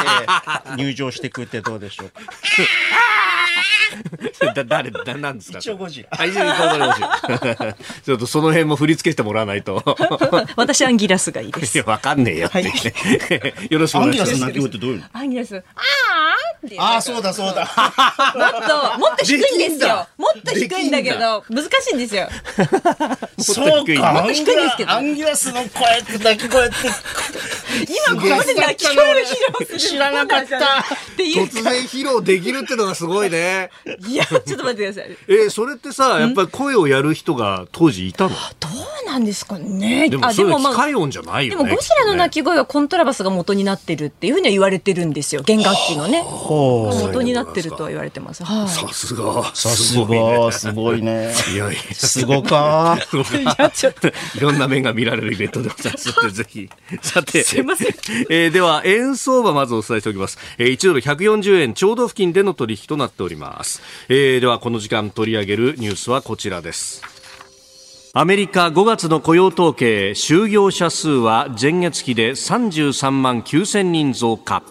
[0.77, 2.21] 入場してくってどうでしょうか。
[4.55, 5.59] だ誰だなんですか？
[5.59, 6.09] 一応ゴジラ。
[6.11, 6.49] あ、一応ゴ
[6.93, 7.75] ジラ。
[8.05, 9.83] ちょっとその辺も振り付けしてもらわないと。
[10.55, 11.75] 私アンギラスがいいです。
[11.77, 12.73] いや、わかんねえよって、ね
[13.69, 14.31] よろしくお願いします。
[14.33, 15.05] アンギラスの鳴き声ってどういうの？
[15.13, 15.63] アンギラス、あー
[16.79, 17.61] ああ、そうだそうだ。
[18.35, 20.07] もっと、もっと低いんですよ。
[20.17, 22.29] もっと低いんだけど、難しいんですよ。
[23.39, 24.11] そうか。
[24.13, 24.91] もっと低いんですけど。
[24.91, 25.65] アンギラスの声
[25.99, 26.75] って鳴き声って。
[28.09, 29.25] 今ここで鳴き声の披
[29.57, 29.79] 露する。
[29.79, 30.85] 知らなかった。
[31.17, 33.52] 突然披露できるってのがすごいね。
[34.07, 35.17] いや、ちょっと待ってください。
[35.27, 38.29] えー、それってさ、やっぱり声をやる人が当時いたの？
[38.29, 38.35] ど
[38.69, 40.09] うなんですかね。
[40.09, 41.63] でも、それ機械音じゃないよね。
[41.63, 45.41] でも、ゴジラの鳴き声はコントラバスが元になってるっていうふうには言われてるんですよ。
[45.43, 46.23] 弦楽器のね。
[46.23, 48.43] 元になってるとは言われてます。
[48.43, 49.43] さすが。
[49.55, 50.51] さすが。
[50.51, 51.33] すごいね。
[51.53, 51.81] いやいや。
[51.93, 52.97] すごか。
[53.13, 54.07] いや、ちょっと。
[54.07, 56.69] いろんな面が見られるイベントでございますので、ぜひ。
[57.01, 57.43] さて。
[57.43, 57.87] すいません。
[58.29, 60.37] えー、では、円相場まずお伝えしておきます。
[60.57, 63.42] えー、1ドル140円ちょうど付近での取引となっております。
[63.51, 63.81] ます。
[64.09, 67.01] えー、では、この時間取り上げるニュースはこちらです。
[68.15, 74.61] アメリカ5月の雇用統計就業者数は前月期で33万9000人増加。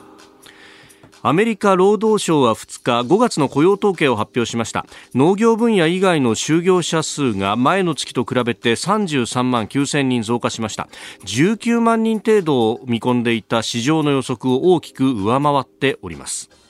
[1.25, 4.87] アメリカ労働省は2日5月の雇用統計を発表しました。
[5.15, 10.89] 農業分野以外の就業者数が前の月と比べて33万9000人増加しました。
[11.25, 16.62] 19万人程度を見込んでいた市場の予測を大きく上回っております。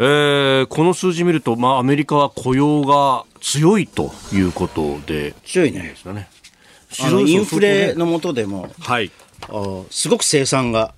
[0.00, 6.28] えー、この数字見ると、まあ、アメリカは雇用が強いということで強いねね
[7.26, 9.10] インフレのもとでも、はい、
[9.48, 10.94] あすごく生産が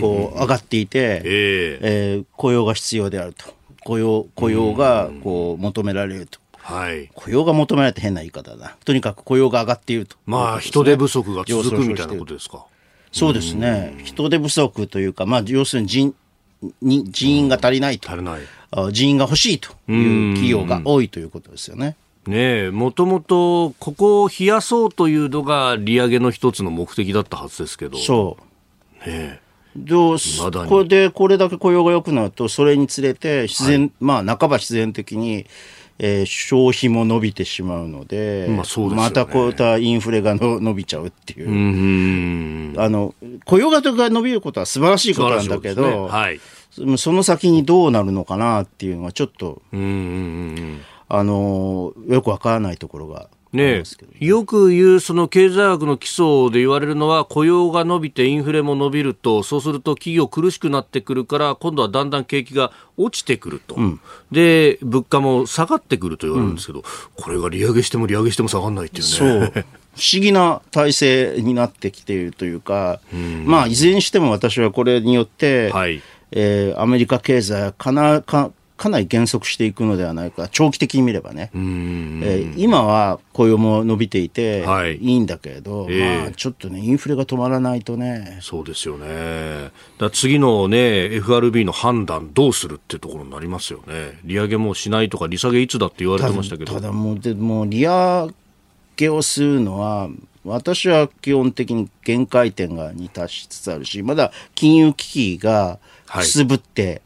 [0.00, 3.56] こう上がっていて、えー、えー、雇用が必要であると
[3.86, 6.40] 雇用雇用がこう求められると。
[6.58, 7.08] はい。
[7.14, 8.76] 雇用が求められて変な言い方だな。
[8.84, 10.16] とにかく雇用が上がっていると。
[10.26, 12.66] まあ、人手不足が続くみたいなことですか。
[13.12, 13.96] そうですね。
[14.02, 16.12] 人手不足というか、まあ、要するに人、
[16.82, 18.10] に人員が足りないと。
[18.10, 18.40] 足りない。
[18.70, 21.96] あ人員が欲しいという企業が多いということですよね。
[22.26, 27.98] ねえ、もともと、ここを冷やそうというのが利上げの一つの目的だったはずですけど。
[27.98, 28.36] そ
[29.04, 29.08] う。
[29.08, 35.46] ねえどう未だにこれで、これだけ雇用が良くなると、それにつれて、自然、まあ、半ば自然的に、
[35.98, 41.48] えー消費も伸びてしまうので、まあそうでねまたこういったインフレがの伸びちゃうっていう。
[42.76, 42.80] う。
[42.80, 46.40] あの、雇用が伸びることは素晴らしいことなんだけど、ねはい。
[46.98, 49.76] その先にどうなるのかなっていうのは、ちょっと、あ
[51.22, 53.82] のーよくわからないところがね
[54.20, 63.76] よく言うその経済学の基礎で言われるのは雇用が伸びてインフレも伸びるとそうすると企業苦しくなってくるから今度はだんだん景気が落ちてくると、
[64.32, 66.82] で物価も下がってくると言われるんですけど、
[67.14, 69.08] これが利上げしても利上げしても下がらないっていうね。
[69.10, 69.64] そう。
[69.96, 73.00] 不思議な体制になってきているというか、
[73.44, 76.02] まあ、いずれにしても私はこれによって、はい。
[76.32, 81.50] えーアメリカ経済はかなかかなり減速していくのではないか、長期的に見ればね。
[81.54, 89.70] うんえー今は雇用も伸びていて、はいい、いんだけれど、ええまあ、ちょっとね、インフレが止まらないとね、そうですよね。
[89.98, 94.18] だ次のね、FRB の判断どうするってところになりますよね。
[94.24, 96.72] 利上げもしないとか、利下げいつだって言われてましたけど。
[96.72, 98.28] ただもうでもう利上
[98.96, 100.08] げをするのは
[100.44, 107.02] 私は基本的に限界点がに達しつつあるしまだ金融危機がはいくすぶって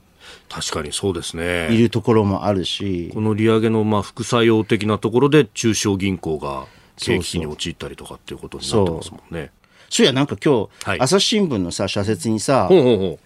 [0.51, 1.69] 確かにそうですいね。
[1.69, 9.53] るところもあるし、この利上げのまあ副作用的なところで中小銀行が景気に陥ったりとかっていうことになってますもんね。
[9.89, 10.05] そう。
[10.05, 11.01] いやなんか今日、はい。
[11.01, 13.19] 朝日新聞のさ社説にさ、ほうほうほ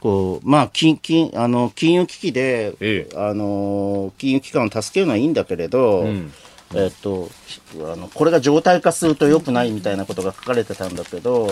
[0.00, 3.16] こうまあ金金あの金融危機で、ええ。
[3.16, 6.06] あの金融機関を助けるのはいいんだけれど、
[6.74, 7.30] えっと
[7.80, 11.46] あのこれが常態化すると良くないみたいなことが書かれてたんだけど、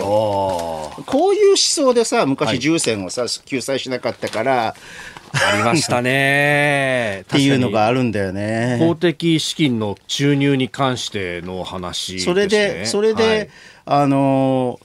[1.05, 4.75] こういう思想でさ、は昔い重戦をさ、救済しなかったから、っあ。
[5.33, 7.23] ありましたね。
[7.29, 7.99] ていうのがある。
[7.99, 8.95] るんだよ公ね。
[8.99, 12.33] 的資金の注入に関しての話です、ね。
[12.33, 13.49] それで、それで、
[13.85, 14.79] あの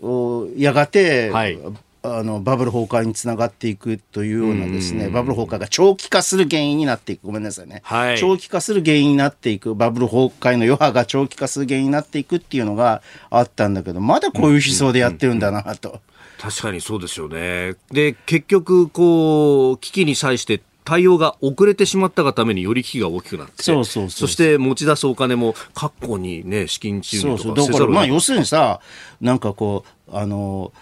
[0.00, 1.58] おやがて、はい
[2.02, 7.26] あのバブル崩壊につながっていくというようなですね、バブル崩壊が長期化する原因になっていく。
[7.26, 7.82] ごめんなさいね。
[7.84, 9.74] はい長期化する原因になっていく。
[9.74, 16.00] バブル崩壊の余波が長期化する原因になっていくっていうのがあったんだけど、まだこういう思想でやってるんだなと。
[16.40, 17.74] 確かにそうですよね。
[17.92, 27.18] で、結局、こう、危機に際して対応が遅れてしまったがためにより危機が大きくなって、そうそうそうそして持ち出すお金も、確保にね、資金注。
[27.18, 28.80] 入とかせざるを得ないまあ、要するにさ、
[29.20, 30.72] なんかこう、あの、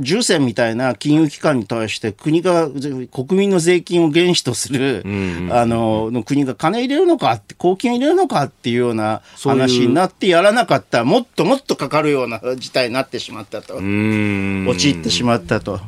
[0.00, 5.02] 重戦みたいな金融機関に対して国が、ぜ国民の税金を原資とする、
[5.50, 13.74] あの、の国が金入れるのかって、公金入れるのかっていうような話になってやらなかったら、もっともっとかかるような事態になってしまったと。
[13.76, 15.78] 陥ってしまったと。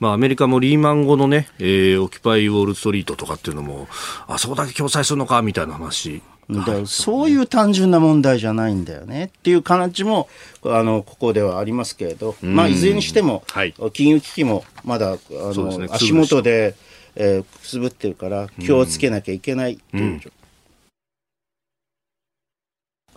[0.00, 3.88] まあ、アメリカもリーマン後のね、えーオキパイウォールストリートとかっていうのも、
[4.26, 6.20] あそこだけ共済するのかみたいな話。
[6.50, 9.24] だそういう単純な問題じゃないんだよね。
[9.26, 10.28] っていう感じも
[10.64, 13.74] あのここではありますけれど、まあ、いずれにしても、はい。
[13.92, 15.18] 金融危機もまだあ
[15.52, 15.86] そうですね。
[15.88, 16.74] の足元で、
[17.16, 20.37] えーくすぶってるから気をつけなきゃいけないという状況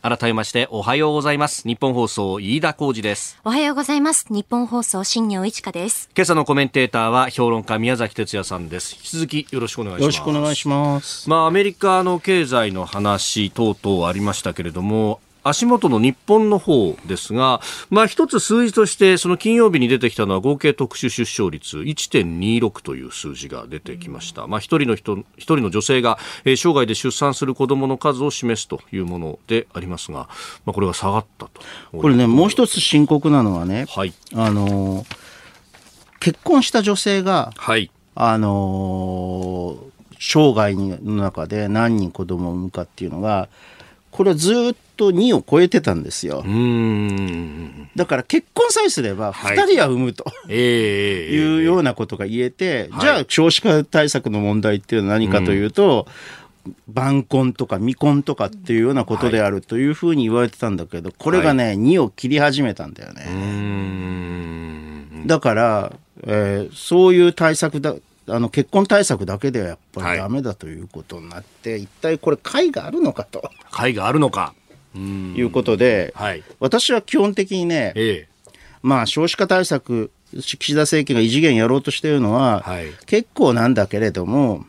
[0.02, 1.68] 改めまして、おはようございます。
[1.68, 3.38] 日本放送、飯田浩二です。
[3.44, 4.26] おはようございます。
[4.32, 6.10] 日本放送、新業一華です。
[6.16, 8.96] 今朝のコメンテーターは、評論家、宮崎哲也さんです。
[8.96, 10.02] 引き続き、よろしくお願いします。
[10.02, 11.30] よろしくお願いします。
[11.30, 24.48] まあ、アメリカの経済の話等々ありましたけれども、足元の日本の方ですが、まあ一つ数字として、その金曜日に出てきたのは合計特殊出生率1.26という数字が出てきました。
[24.48, 30.30] まあ一人の人、一人の女性が、えー生涯で出産する子供の数を示すというものでありますが、
[30.66, 31.62] まあこれが下がったと。
[31.92, 34.14] これね、もう一つ深刻なのはね、はい。
[34.36, 35.06] あの
[36.20, 37.90] 結婚した女性が、はい。
[38.14, 39.78] あの
[40.20, 43.50] 生涯の中で何人子供を産むかっていうのが、
[44.12, 46.44] これはずっと2を超えてたんですよ。
[47.96, 49.58] だから結婚さえすればはい。
[49.58, 50.26] 2人は産むと。
[50.50, 53.02] ええいうようなことが言えて、はい。
[53.02, 56.08] じゃあ少子化対策の問題っていうのは何かというと、
[56.88, 63.26] 晩婚とか未婚とかっていうようなことであるというふうに言われてたんだけど、これがね、2を切り始めたんだよね。
[65.26, 65.94] だから、
[66.24, 67.96] えーそういう対策だ、
[68.32, 74.54] あの結婚対策だけではやっぱはいりダメだということになって、一体これ解があるのかと会があるのか。
[74.94, 76.44] いうことで、はい。
[76.60, 78.52] 私は基本的にね、ええ。
[78.84, 82.88] まあ少子化対策、岸田政権が異次元やろうとしているのは、はい。
[83.06, 84.66] 結構なんだけれども、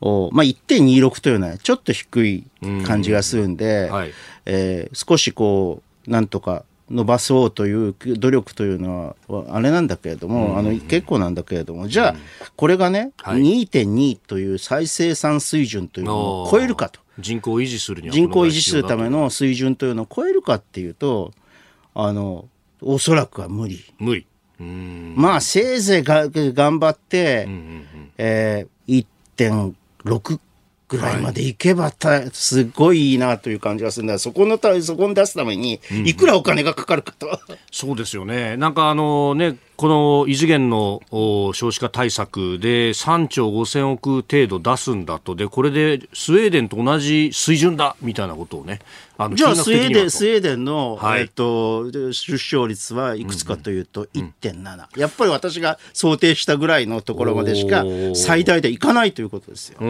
[0.00, 2.44] おまあ、1.26というのはちょっと低い
[2.84, 4.12] 感じがするんで、はい
[4.46, 12.16] えー少しこうなんとか伸ばそうという努力というのはあれなんだけれども、あの結構なんだけれどもじゃあ
[12.56, 13.40] これがね、はい。
[13.40, 17.00] 2.2という再生産水準というのを超えるかと。
[17.18, 21.32] 人口を維持するには人口を維持するためのの水準というのを超えるかっていうと
[21.94, 22.48] あの
[22.80, 23.84] おそらくは無理。
[23.98, 24.26] 無理。
[24.58, 30.40] まあせいぜいが頑張って、うんうんえー、1.6
[30.92, 34.18] ぐらいまでいけばた、すごいいいなという感じがするんだ。
[34.18, 38.58] そこのたそこに出すためにいくらお金がかかるかと、そうですよね。
[38.58, 48.80] なんかあのね、この異次元のお少子化対策で3兆5000億程度出すんだと、で、これでスウェーデンと同じ水準だみたいなことをね、
[49.34, 51.22] じゃあスウェーデンスウェーデンの、はい。
[51.22, 59.78] えっと出生率はいくつかというと1.7、やっぱり私が想定したぐらいのところまでしか最大でいかないということですよ。
[59.78, 59.86] でフ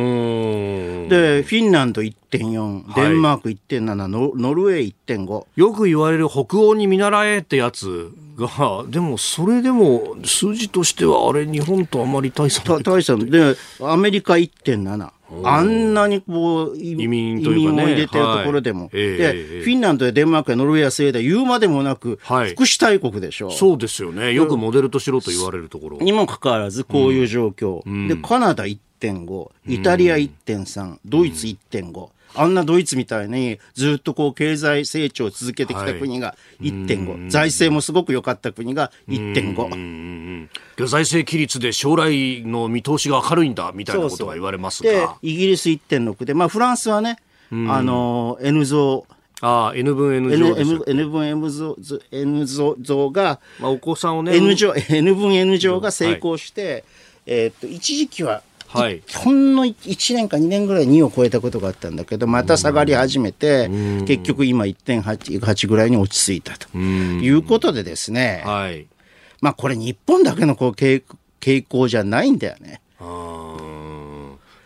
[1.56, 3.08] ィンランド1.4はい。
[3.08, 12.82] デンマーク1.7、ノノルウェー1.5よく言われる北欧に見習えってやつが、でもそれでも数字としてはあれ日本とあまり大差ない。
[12.82, 15.10] た大したでアメリカ1.7
[15.44, 17.82] あんなにこう移移民というかね。
[17.82, 18.90] 移民を入れてるところでも、はい。
[18.94, 19.62] ええで、ええ。
[19.62, 22.50] フィンランドやデンマークやノルウェーやスウェーデン言うまでもなく、はい。
[22.50, 23.50] 福祉大国でしょ。
[23.50, 24.34] そうですよね。
[24.34, 25.98] よくモデルとしろと言われるところ。
[25.98, 47.18] にもかかわらずこういう状況、でカナダ1.5イタリア1.3、ドイツ1.5、あんなドイツみたいにずっとこう経済成長を続けてきた国が1.5、財政もすごく良かった国が1.5、うんうんうん財政規律で将来の見通しが明るいんだみたいなことが言われますでが、イギリス1.6で、まあ、フランスはね、
[47.50, 49.06] あの N 増
[49.42, 50.84] ああ N 分 N 乗ですよ。
[50.86, 51.76] N, N 分 N 増
[52.12, 56.84] N 増増がまあ、お子さんをね N 乗 N 分 N 乗が成功して、
[57.26, 59.02] えーっと一時期ははい。
[59.14, 63.68] ほんの1年か2年ぐらい2を超えたことがあったんだけどまた下がり始めて
[64.06, 66.76] 結局今1.8ぐらいに落ち着いたと。
[66.76, 68.42] いうことでですね。
[68.44, 68.86] はい。
[69.40, 71.02] まあこれ日本だけのこう傾
[71.40, 72.80] 傾向じゃないんだよね。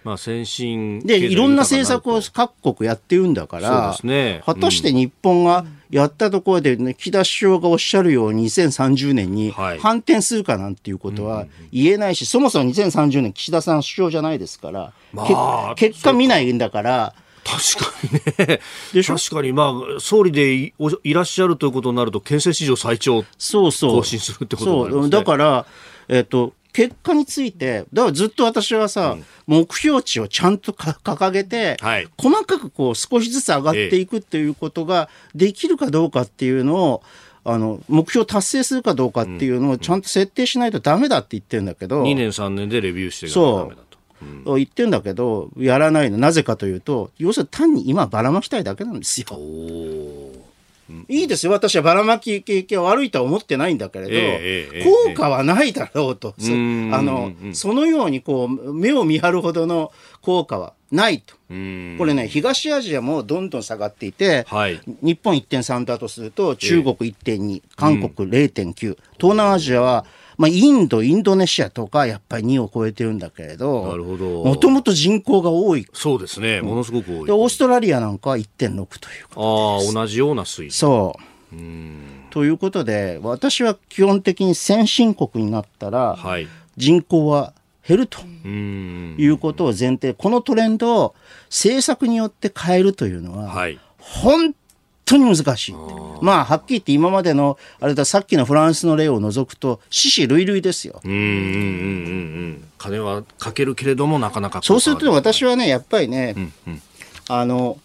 [0.06, 4.42] まあ先進でいろんな政策を各国やってるんだからそうですね。
[4.46, 9.78] 果たして日本がやったところで、ね、岸田首相がおっしゃるように2030年にはい。
[9.80, 15.24] 反転するかなんていうことは言えないし、そもそも2030年岸田さん首相じゃないですから、ま
[15.70, 17.14] あけ結果見ないんだから。
[17.44, 17.92] 確か
[18.38, 18.60] にね。
[18.92, 19.16] でしょ？
[19.16, 23.90] 確かにまあ総理でいおいらっしゃるということになると憲政史上最長そうそう。
[23.96, 25.02] 更新するってことになりますね。
[25.02, 25.10] そう。
[25.10, 25.66] だから、
[26.08, 32.08] えっと結果についてだからずっと私はさ、目標値をちゃんとか掲げて、はい。
[32.18, 37.02] 細かくこう少しずつ上がっていくっていうことができるかどうかっていうのを
[37.44, 43.76] あの目標達成するかどうかっていうのをちゃんと設定しないとダメだって言ってるんだけど、2年3年でレビューしていかないとダメだ
[44.44, 44.56] と。
[44.56, 46.18] 言ってんだけどやらないの。
[46.18, 49.26] なぜかというと要するに単に今ばらまきたいだけなんですよ。
[51.08, 51.52] いいですよ。
[51.52, 61.34] 私はばらまき経験悪いとは思ってないんだけれど、効果はないだろうと、あのそのようにこう目を見張るほどの効果はないと。
[61.50, 61.94] うん。
[61.98, 64.80] これね東アジアもどんどん下がっていて、はい。
[65.02, 70.04] 日本1.3だとすると中国1.2、韓国0.9、東南アジアは、
[70.38, 74.44] まあ、インドインドネシアとかやっぱり2を超えてるんだけれどなるほど。
[74.44, 75.86] もともと人口が多い。
[75.92, 76.60] そうですね。
[76.60, 77.26] ものすごく多い。
[77.26, 78.84] でオーストラリアなんかは1.6という
[79.36, 81.56] ああ同じような水準そう。
[82.30, 86.46] ということで私は基本的に先進国になったらはい。
[86.76, 87.54] 人口は
[87.86, 89.16] 減るとうん。
[89.18, 90.12] いうことを前提。
[90.12, 91.14] このトレンドを
[91.48, 93.78] 政策によって変えるというのははい。
[93.98, 94.54] 本
[95.06, 95.74] 当に難しい。
[96.20, 101.00] まあはっきり言って今までのあれださっきのフランスの例を除くと死死類類ですよ。
[101.04, 101.32] うんうんうんうんう
[102.48, 102.64] ん。
[102.76, 106.34] 金はかけるけれどもなかなかそうすると私はねやっぱりね、
[107.28, 107.78] あの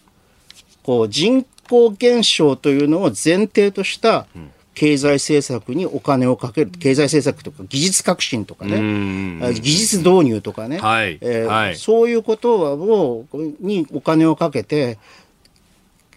[0.83, 4.25] こう人口減少というのを前提とした
[4.73, 6.71] 経済政策にお金をかける。
[6.71, 9.53] 経済政策とか技術革新とかね。
[9.53, 11.19] 技術導入とかね、はい。
[11.21, 11.75] えーはい。
[11.75, 13.25] そういうことを
[13.59, 14.97] にお金をかけて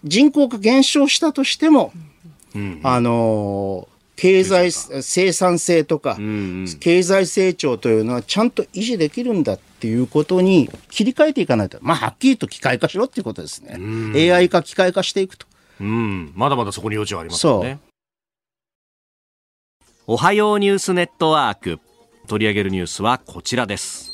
[0.05, 1.91] 人口が減少したとしても、
[2.83, 6.17] あのー経済生産性とか、
[6.79, 14.31] 経済成長というのはちゃんと維持できるんだっていうことに切り替えていかないと、まあ、はっきりと機械化しろっていうことですね。
[14.33, 15.45] AI 化、機械化していくと。
[15.81, 16.31] うん。
[16.33, 17.79] まだまだそこに余地はありますよね。
[20.07, 21.79] おはようニュースネットワーク。
[22.27, 24.04] 取り上げるニュースはこちらです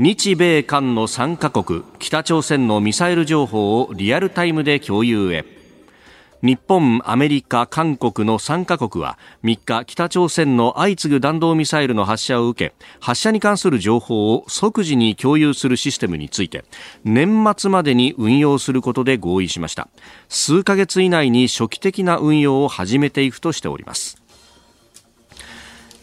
[0.00, 5.44] 日米韓の3カ国北朝鮮のミサイル情報をリアルタイムで共有へ。
[6.40, 16.64] 日本、アメリカ、韓国の3カ国は3日北朝鮮の相次ぐ弾道ミサイルの発射を受け発射に関する情報を即時に共有するシステムについて
[17.02, 19.88] 年末までに運用することで合意しました。
[20.28, 24.22] 数ヶ月以内に初期的な運用を始めていくとしております。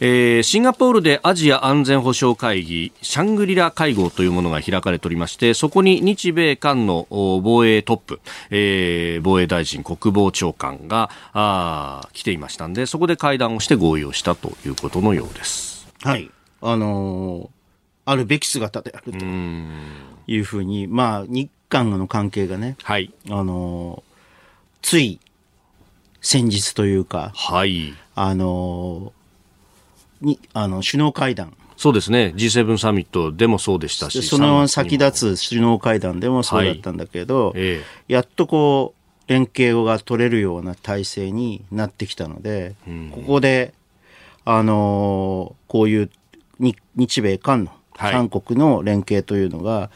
[0.02, 8.20] えー、シンガポールでアジア安全保障会議シャングリラ会合というものが開かれておりましてそこに日米韓の防衛トップ、
[8.50, 15.88] えー、防衛大臣国防長官があ来ていましたんでそこで会談をして合意をしたということのようです。
[16.02, 16.30] はい。
[16.62, 17.50] あのー、
[18.06, 19.26] あるべき姿であると
[20.28, 23.14] いうふうにまあ日韓の関係がね、はい。
[23.30, 25.20] あのー、つい
[26.22, 27.94] 先日というか、はい。
[28.16, 29.15] あのー
[30.22, 31.54] に、あの、首脳会談。
[31.78, 32.34] そうですね。
[32.36, 34.24] G7 サミットでもそうでしたし。
[34.24, 43.74] その先立つ首脳会談でもそうだったんだけど、はいええ、やっとこう、連携が取れるような体制になってきたので、うん、ここで、
[44.46, 46.10] あのー、こういう
[46.96, 49.90] 日米韓の、韓国の連携というのが、はい、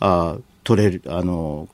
[0.00, 1.68] あ取れる、あの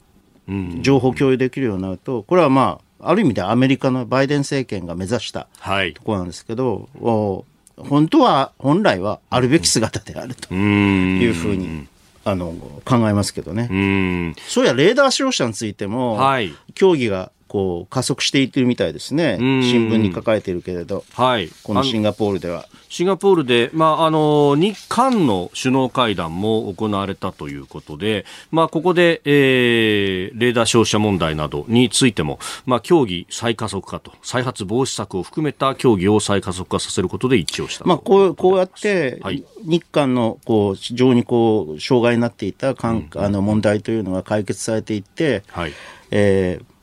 [0.49, 5.49] ー、情報共有できるようになると、これはまあ、ある意味でアメリカのバイデン政権が目指した
[5.95, 11.87] ところなんですけど、はい本当は、本来はあるべき姿であるというふうに。
[12.27, 12.55] あの
[12.87, 14.35] 考えますけどね。
[14.49, 22.67] そうやレーダー照射についても、はい、協議がこう加速していってるみたいですね、新聞に書かれているけれど、はい、このシンガポールでは。
[22.89, 39.21] シンガポールで、まあ、あの日韓の首脳会談も行われたということで、まあ、ここで、えー、レーダー照射問題などについても、まあ、協議再加速化と、再発防止策を含めた協議を再加速化させることで一致をした、まあ、こうこうやって、
[39.63, 45.73] 日韓のこう非常にこう障害になっていたうん、あの問題というのが解決されていって、はい。
[46.11, 46.74] えー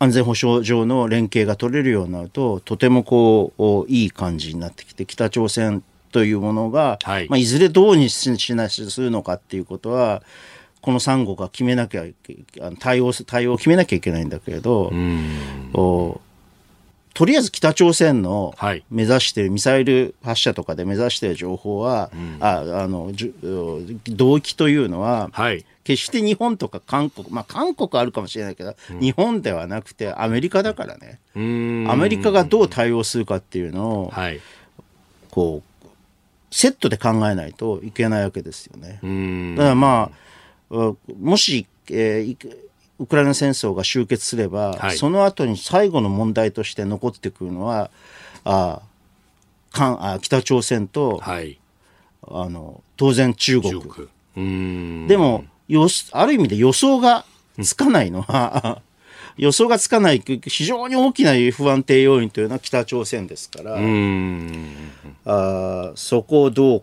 [0.00, 5.82] 安全保障上の連携が取れるようになると、とてもこう、いい感じになってきて、北朝鮮
[6.12, 7.28] というものが、はい。
[7.28, 10.22] まあ、いずれどうにしなしするのかっていうことは、
[10.80, 12.04] この3国が決めなきゃ、
[12.78, 14.92] 対応、対応を決めなきゃいけないんだけれど、
[17.18, 18.54] とりあえず北朝鮮の
[18.90, 23.10] 目指しているミサイル発射とかで目指している情報は、ああの
[24.06, 31.18] 動機というのは、はい、決して日本とか韓国、まあ韓国あるかもしれないけど、うん、日本ではなくてアメリカだからね。
[31.34, 34.40] アメリカがどう対応するかっていうのを、はい、
[35.32, 35.86] こう、
[36.52, 39.00] セットで考えないといけないわけですよね。
[39.56, 40.12] だからま
[40.70, 42.67] あ、もし、えー、
[42.98, 47.90] ウクライナ戦争が終結すれば、はい、その後に最後の問題として残ってくるのは、
[48.44, 48.80] あ
[49.72, 51.58] あ北朝鮮と、はい、
[52.26, 53.82] あの当然中国。
[55.06, 57.24] でもよある意味で予想が
[57.62, 58.82] つかないのは、
[59.36, 63.78] 予想がつかない非常に大きな不安定要因というのは北朝鮮ですから、
[65.24, 66.82] あそこをどう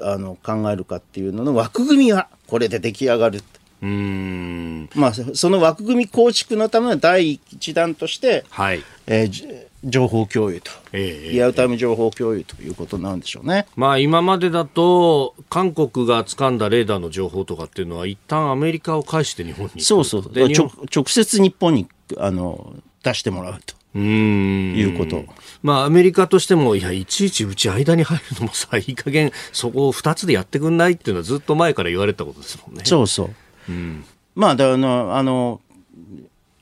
[0.00, 3.42] あの考えるかっていうのの枠組みはこれで出来上がる。
[3.80, 20.70] うんまあ、その枠組み構築のための第一弾として、はいえー、情報共有と、えー、リアルタイム情報共有ということなんでしょうね、まあ、今までだと、韓国が掴んだレーダーの情報とかっていうのは、一旦アメリカを介して日本にそうそうで直
[21.06, 22.74] 接日本にあの
[23.04, 23.78] 出してもらうと。
[23.94, 25.24] うんいうこと。
[25.62, 32.82] まあ、アメリカとしても、いや、いちいちうち間に入るのもさ、いい加減、そこを2つでやってくんないっていうのはずっと前から言われたことですもんね。
[32.84, 33.30] そうそう。
[33.68, 34.04] うん、
[34.34, 35.60] まあ、だあの、あの、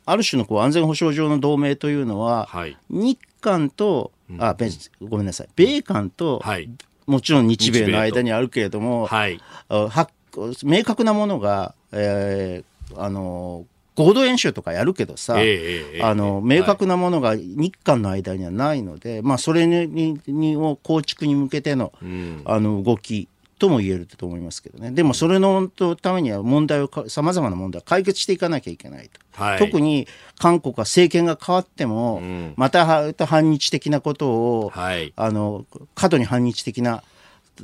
[0.04, 4.56] ある種のこう安全保障上の同盟というのは、はい、日韓と、あ、
[5.00, 6.70] ごめんなさい、米韓と、はい、
[7.06, 10.08] もちろん日米の間にあるけれども、はい、は
[10.64, 13.64] 明確なものが、えー、あの、
[13.96, 23.28] 合同演習とかやるけどさ、えー、あの、明確なものが日韓の間にはないので、はい、まあ、それに、にを構築に向けての、うん、あの、動き
[23.58, 24.90] とも言えると思いますけどね。
[24.90, 25.68] でもそれの
[26.00, 29.20] ためには問題を、様々な問題を解決していかなきゃいけないと。
[29.42, 30.06] はい、特に
[30.38, 32.86] 韓国は政権が変わっても、うん、また
[33.26, 37.02] 反日的なことを、はい、あの、過度に反日的な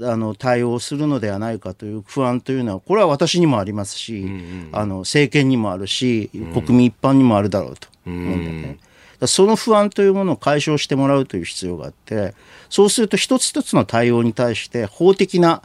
[0.01, 7.89] あの対応するのではないかという不安というのは、これは私にもありますし、うんうん、あの政権にもあるし、国民一般にもあるだろうと。
[8.07, 8.79] 思うんだよね。
[9.21, 12.35] うん、その不安というものを解消してもらうという必要があって、
[12.71, 15.63] そうすると一つ一つの対応に対して法的な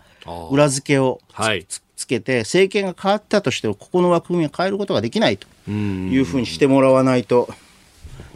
[0.51, 1.65] 裏付けをつはい、
[1.95, 7.49] つけて、政権が変わったとしても、ここの枠組みを変えることができないというふうにしてもらわないと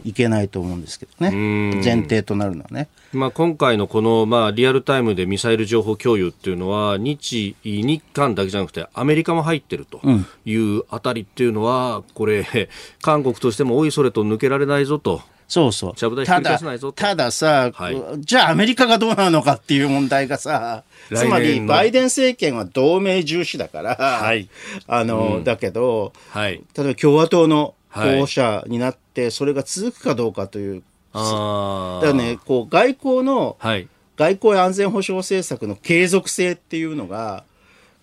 [0.04, 1.82] いけないと思うんですけどね。
[1.84, 2.88] 前提となるのはね。
[3.12, 10.00] まあ、今回のこの、まあ、リアルタイムでミサイル情報共有っていうのは日日韓だけじゃなくてアメリカも入ってると
[10.44, 12.68] いうあたりっていうのは、これ
[13.00, 15.22] 韓国としてもおいそれと抜けられないぞと。
[15.52, 15.94] そうそう。
[16.24, 16.58] ただ、
[16.94, 20.82] たださ、はい、じゃあアメリカがどうなのかっていう問題がさ、
[21.14, 24.48] つまりバイデン政権は同盟重視だから、はい、
[24.86, 30.82] あの、うん、だけど、はい、例えば共和党の候補者になって、それが続くかどうかという
[31.12, 37.44] あだからね、こう、外交の、はい、外交安全保障政策の継続性っていうのが、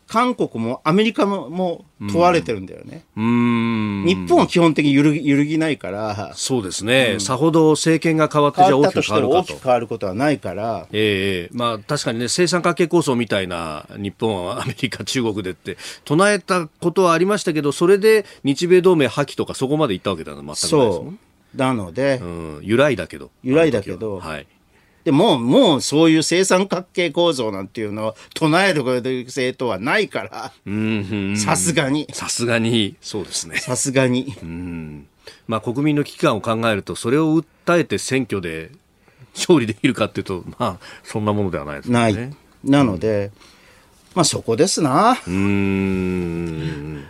[0.09, 3.03] 韓国もアメリカもも問われてるんだよね。
[3.15, 6.33] うん日本は基本的に揺る揺るぎないから。
[6.35, 9.39] そうですね、うん、さほど政権が変わってじゃ大きく変わるかと。
[9.39, 10.87] 大きく変わることはないから。
[10.91, 20.81] ええー、まあ確かにね、生産関係構想みたいな日本はアメリカ、中国でって唱えたことはありましたけど、それで日米同盟破棄とかそこまでいったわけだな、全くないですも
[21.11, 21.19] ん。
[21.55, 23.29] なので、うん、由来だけど。
[23.43, 24.47] 由来だけど、はい。
[25.03, 28.83] でも、もうそういう生産関係構造なんていうのを唱える
[29.25, 30.53] 政党はないから、
[31.37, 32.07] さすがに。
[32.11, 33.57] さすがに、そうですね。
[33.57, 34.35] さすがに。
[34.41, 35.07] うん
[35.47, 38.71] まあ、国民の危機感を考えると、それを訴えて選挙で
[39.35, 41.93] 勝利できるかっていうと、まあ、そんなものではないですね。
[41.93, 42.35] ない。
[42.63, 43.31] なので、うん、
[44.15, 45.17] まあ、そこですな。
[45.27, 47.05] うん。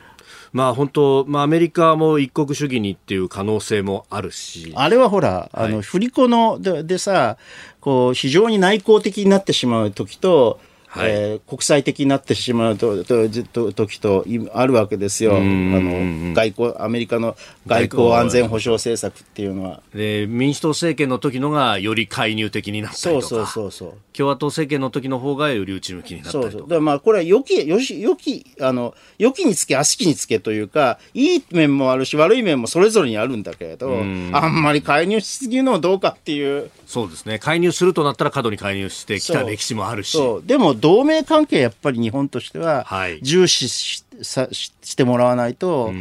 [0.51, 4.73] まあ本当、まあアメリカも一国主義にっていう可能性もあるし。
[4.75, 7.37] あれはほら、あの、振り子のででさ、
[7.79, 10.59] こう、非常に内向的になってしまう時と、
[10.89, 15.37] はい、えー、国際的になってしまうととと時とあるわけですよ。
[15.37, 17.37] あの外交アメリカの
[17.67, 19.81] 外交安全保障政策っていうのは。
[19.93, 23.27] で民主党政権の時のがより介入的になったりとか。
[23.27, 26.51] そうそうそう共和党政権の時の方がより内向きになったりとか。
[26.57, 26.81] そうそう。
[26.81, 36.71] まあこれは良きよし良きあの良きにつけ悪しきにつけというかいい面もあるし悪い面もそれぞれにあるんだけれどあんまり介入しすぎるのはどうかっていう。
[36.87, 37.37] そうですね。
[37.37, 40.17] 介入するとなったら過度に介入してきた歴史もあるし。
[40.45, 42.85] でも同盟関係やっぱり日本としては
[43.21, 45.93] 重視し,、さしてもらわないと、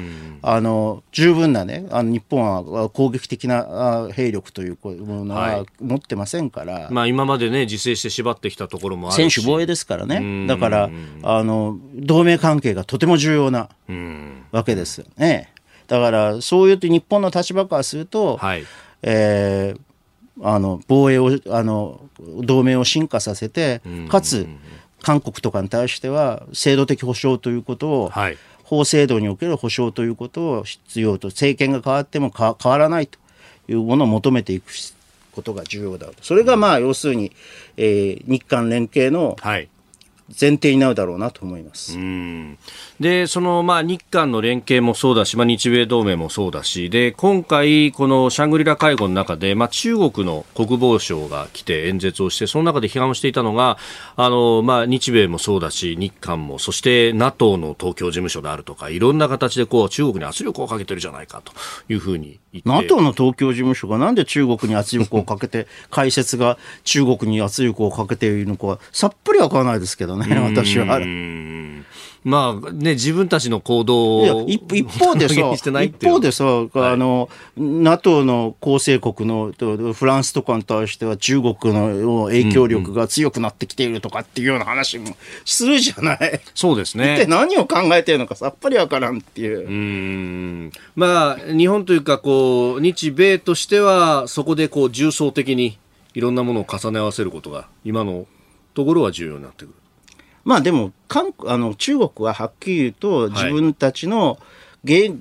[0.42, 9.42] あの十分なねあの日本は攻撃的な兵力というものは持ってませんから、はい、まあ、今までね自制して縛ってきたところもあるし。
[9.44, 10.46] 防衛ですからね。
[10.46, 10.90] だから
[11.22, 13.68] あの同盟関係がとても重要な
[14.50, 15.52] わけですよね。
[15.86, 18.64] だからそういうと日本の立場からすると、はい。
[19.02, 19.80] えー、
[20.42, 22.00] あの防衛をあの
[22.40, 24.46] 同盟を進化させて、かつ
[25.02, 33.18] 韓国とかに対しては制度的保障ということを、はい、法制度における保障ということを必要と政権が変わっても変わらないと
[33.68, 34.72] いうものを求めていく
[35.32, 36.14] ことが重要だと。
[36.22, 37.32] それがまあ要するに、
[37.76, 39.36] えー、日韓連携の
[40.28, 41.96] 前提になるだろうなと思います。
[43.00, 53.78] で、その、まあ、日韓の連携もそうだし、まあ、日米同盟もそうだし、で、今回、このシャングリラ会合の中で、まあ、中国の国防相が来て演説をして、その中で批判をしていたのが、
[54.16, 61.52] あの、まあ、日米もそうだし、日韓も、そして NATO の東京事務所であるとか、いろんな形で、こう、中国に圧力をかけてるじゃないかと
[61.88, 62.38] いうふうに。
[62.64, 70.98] NATO の東京事務所がなんで中国に圧力をかけて、解説が中国に圧力をかけているのか、さっぱりわからないですけどね、私は。
[72.28, 75.34] まあね、自分たちの行動を 一方でさ、
[75.82, 79.52] 一方でさ、はい、あの、NATO の構成国の
[79.94, 85.16] フランスとかに対しては中国の影響力が強くなってきているとかっていうような話も
[85.46, 86.40] するじゃない。
[86.54, 87.14] そうですね。
[87.14, 89.66] 一体何を考えてるのかさっぱりわからんっていう。
[89.66, 90.72] うん。
[90.96, 95.78] まあ、日本というか、こう、日米としては、そこでこう、重層的に
[96.12, 98.26] いろんなものを重ね合わせることが、今の
[98.74, 99.74] ところは重要になってくる。
[100.48, 104.38] まあでも韓あの中国ははっきり言うと自分たちの、
[104.82, 105.20] 外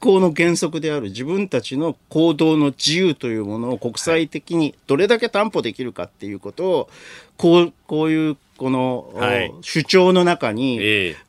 [0.00, 6.90] 交の原則である自分たちの行動の自由というものを国際的にどれだけ担保できるかっていうことを
[7.36, 10.78] こうこういうこの、はい、主張の中に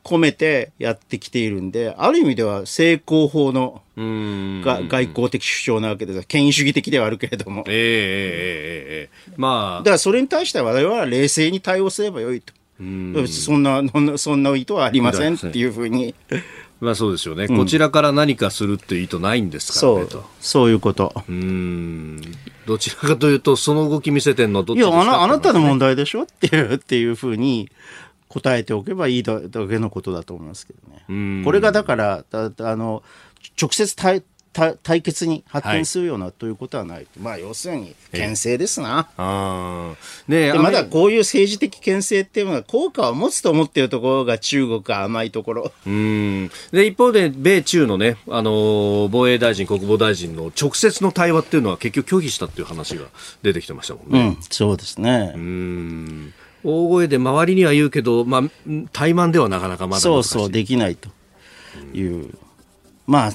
[0.04, 7.64] 込めてやってきているんで、ある意味では成功法のが外交的主張なわけです権威主義的ではあるけれども。
[7.66, 9.78] えー、えー、えー、まあ。
[9.78, 12.52] だからそれに対しては我々は冷静に対応すればよいと。
[12.78, 13.82] そんな、
[14.18, 16.14] そんな意図はありませんっていうふうに。
[16.80, 20.22] まあそうですよね、うん、こちらから何かするっていう意図ないんですからねそう。
[20.40, 21.14] そういうこと。
[21.28, 22.20] うん。
[22.66, 27.70] どちらかというとその動き見せてんのどっちですか、ね、いやあなたの問題でしょっていうっていうふうに
[28.28, 31.44] 答えておけばいいだけのことだと思いますけどね。
[31.44, 33.02] これがだからあの
[33.60, 37.06] 直接対た対決に発展するような、ということはない。
[37.20, 39.08] まあ、要するに、牽制ですな。
[39.16, 45.72] あーねでまだこういう政治的牽制っていうのは効果を持つと思っているところが中国が甘いところ。
[45.86, 53.06] うんで一方で米中のね、あのー防衛大臣、国防大臣の直接の対話っていうのは結局拒否したっていう話が
[53.42, 54.36] 出てきてましたもんね。
[54.38, 55.32] うん、そうですね。
[55.34, 56.34] うん
[56.64, 58.42] 大声で周りには言うけど、まあ、
[58.92, 61.10] 怠慢ではなかなかまだ難しいそうそう、できないと
[61.92, 62.34] いう。
[63.06, 63.32] まあ、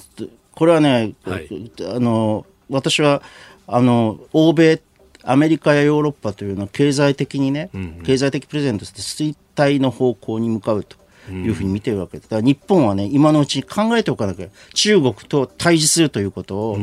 [0.60, 3.22] これはね、はいあの、私は、
[3.66, 4.82] あの、欧米、
[5.24, 7.70] アメリカやヨーロッパというのは経済的にね、
[8.04, 10.98] 経済的プレゼントとして衰退の方向に向かうと
[11.32, 12.30] いうふうに見てるわけです。
[12.30, 16.74] だから日本はね、今のうちに考えておかなきゃ、中国と対峙するということを、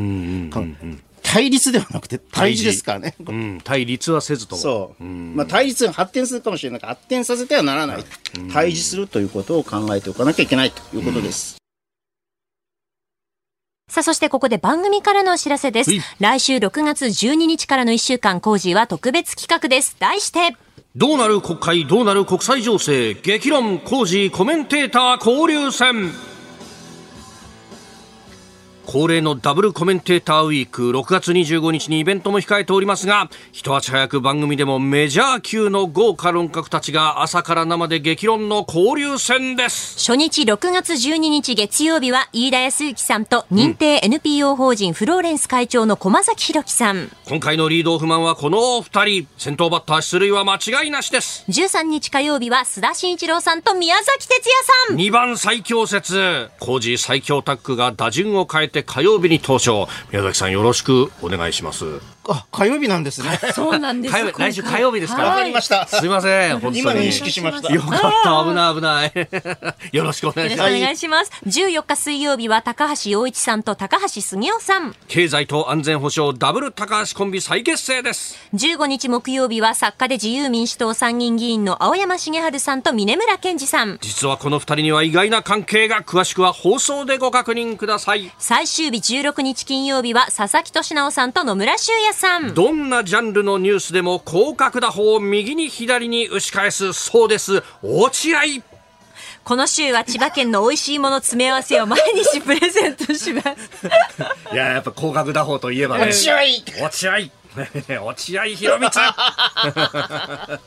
[0.49, 0.63] か
[1.21, 3.15] 対立ではなくて対峙ですからね。
[3.23, 4.61] うん、対立はせずとも。
[4.63, 5.03] そう。
[5.03, 8.03] まあ、対立が発展するかもしれないが、発展させてはならない。
[8.51, 11.57] 対峙するということを考えておかなきゃいけないということです。
[13.89, 16.01] さあ、そしてここで番組からのお知らせですはい。
[16.19, 19.95] 来週6月12日からの1週間、コージーは特別企画です。
[19.97, 20.57] 題して、
[20.97, 26.11] どうなる国会、どうなる国際情勢、激論、工事、コメンテーター交流戦。
[28.87, 39.99] 恒例のダブルコメンテーターウィーク、6月25日にイベントも控えておりますが、一足早く番組でもメジャー級の豪華論客たちが朝から生で激論の交流戦です。
[39.99, 47.11] 初日6月12日月曜日は、飯田康之さんと認定 NPO 法人フローレンス会長の駒崎弘樹さん。
[47.27, 49.27] 今回のリードオフマンはこのお二人。
[49.37, 51.43] 先頭バッター出塁は間違いなしです。
[51.49, 54.49] 13日火曜日は、須田慎一郎さんと宮崎哲
[54.87, 54.95] 也さん。
[54.95, 59.87] 2番最強説工事最強タッグが打順を変えて火曜日に登場。
[60.11, 62.16] 宮崎さんよろしくお願いします。
[62.27, 63.39] あ、火曜日なんですね。
[63.53, 65.87] そうなんです火曜日来週火曜日ですからわかりました。
[65.87, 67.73] すいません本当に今認識しました。
[67.73, 69.27] よかった危ない危ない
[69.91, 71.31] よろしくお願いしますよろしくお願いします。
[71.45, 74.95] 14日水曜日は高橋洋一さんと高橋杉雄さん。
[75.07, 83.97] 経済と安全保障ダブル高橋コンビ再結成です15日木曜日は作家で自由民主党参議院議員の青山茂春さんと峰村健二さん。
[84.01, 92.53] 実はこの二人には意外な関係が詳しくは放送でご確認ください最終日16日金曜日は佐々木俊直さんと野村修也さん。
[92.53, 97.63] どんなジャンルのニュースでも広角打法を右に左に打ち返すそうです。
[97.81, 98.41] 落合。
[99.43, 103.87] この週は千葉県の美味しいもの詰め合わせを毎日プレゼントします。
[104.51, 106.07] いややっぱ広角打法といえばね。
[106.07, 106.35] 落合。
[106.83, 107.17] 落合
[108.03, 108.91] 落合博満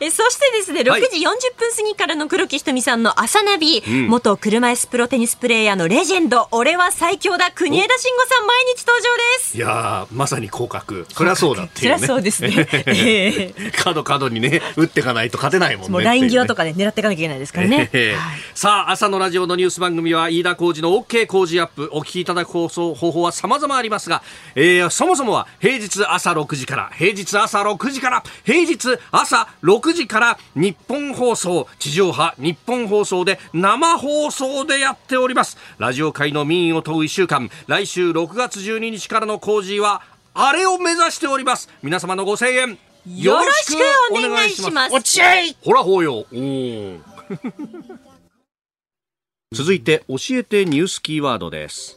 [0.00, 1.02] えそしてですね、6はい。
[1.02, 1.20] 時40
[1.58, 9.56] 分過ぎからの黒木ひとみさんの朝ナビ、元車椅子プロテニスプレーヤーのレジェンド、俺は最強だ、国枝慎吾さん毎日登場です。
[9.56, 11.98] いやーまさに広角そりゃそうだっていうね。
[11.98, 12.68] そりゃそうですね。
[12.86, 17.88] え 角角にね打っていかないと勝てないもんねもうライン際とかかね、狙っていかなきゃいけないですからね。
[17.92, 18.18] えー
[18.54, 21.88] さあ朝のラジオのニュース番組は飯田浩二の OK 工事アップ。
[21.92, 24.22] お聞きいただく放送方法は様々ありますが、
[24.54, 40.02] えーそもそもは平日朝6時から平日朝6時から平日朝6時から日本放送地上波日本放送で生放送でやっておりますラジオ界の民意を問う1週間来週6月12日からの工事は
[40.34, 42.78] あれを目指しております皆様のご声援
[43.16, 43.80] よろしく
[44.10, 44.94] お願いします。
[44.94, 45.26] 落合
[45.62, 46.26] ほらほうよ。
[49.54, 51.96] 続いて教えてニュースキーワードです。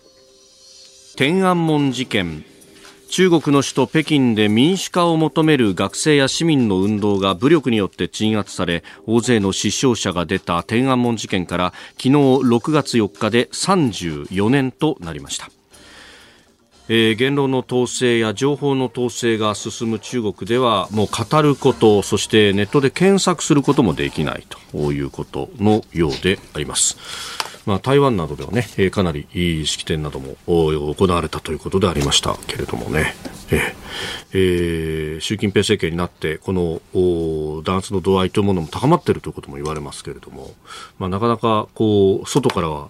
[1.17, 2.45] 天安門事件。
[3.11, 15.49] 中国の首都北京で民主化を求める学生や市民の運動が武力によって鎮圧され大勢の死傷者が出た天安門事件から昨日6月4日で34年となりました。
[16.87, 27.40] えー言論の統制や情報の統制が進む中国ではもう語ることそしてネットで検索することもできないということのようであります。
[27.65, 32.35] まあ、台湾などではね、えーかなりいい式典などもお行われたということでありました。
[32.47, 33.13] けれどもね、
[33.51, 33.73] えー
[34.33, 40.51] えー習近平政権になってこのお弾圧の度合いというものも高まっているということも言われますけれども、
[40.97, 42.89] まあ、なかなかこう外からは、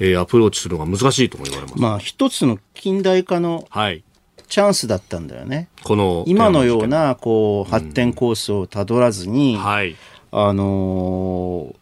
[0.00, 1.80] えーアプローチするのが難しいとも言われます。
[1.80, 4.04] まあ、一つの近代化のはい。
[4.46, 5.68] チャンスだったんだよね。
[5.84, 9.96] この今のような、こう、発展コースをたどらずに、はい、
[10.30, 11.76] あのー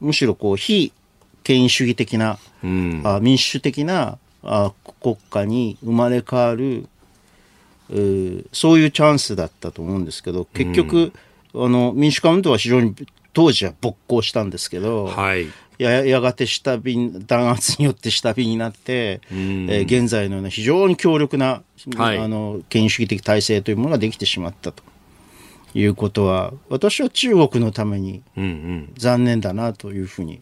[0.00, 0.92] むしろこう、非
[1.46, 6.88] 権威主義的な、うん、あ民主的なあ国家に生まれ変わる、
[7.88, 11.12] うーそういうチャンスだったと思うんですけど、結局、
[11.54, 12.96] あの、民主化運動は非常に
[13.32, 15.46] 当時は勃興したんですけど、はい、
[15.78, 21.62] ややがて下火、弾圧によって下火になって、えー現在のような非常に強力な、
[21.96, 22.18] はい。
[22.18, 24.82] あの、権威主義的体制というものができてしまったと。
[25.74, 30.40] いうことは、私は中国のためにうんうん、残念だなというふうに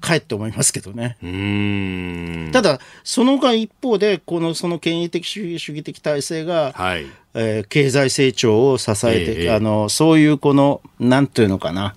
[0.00, 1.16] かえって思いますけどね。
[1.22, 2.50] うん。
[2.52, 7.06] ただ、そのが一方で、このその権威的主義主義的体制が、はい。
[7.34, 11.94] えー経済成長を支えて、ええあの、そういうこの、なんていうのかな、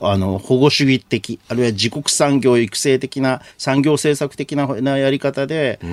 [0.00, 5.86] あの、保護主義的、あるいは自国産業育成的な、産業政策的ななやり方で、あ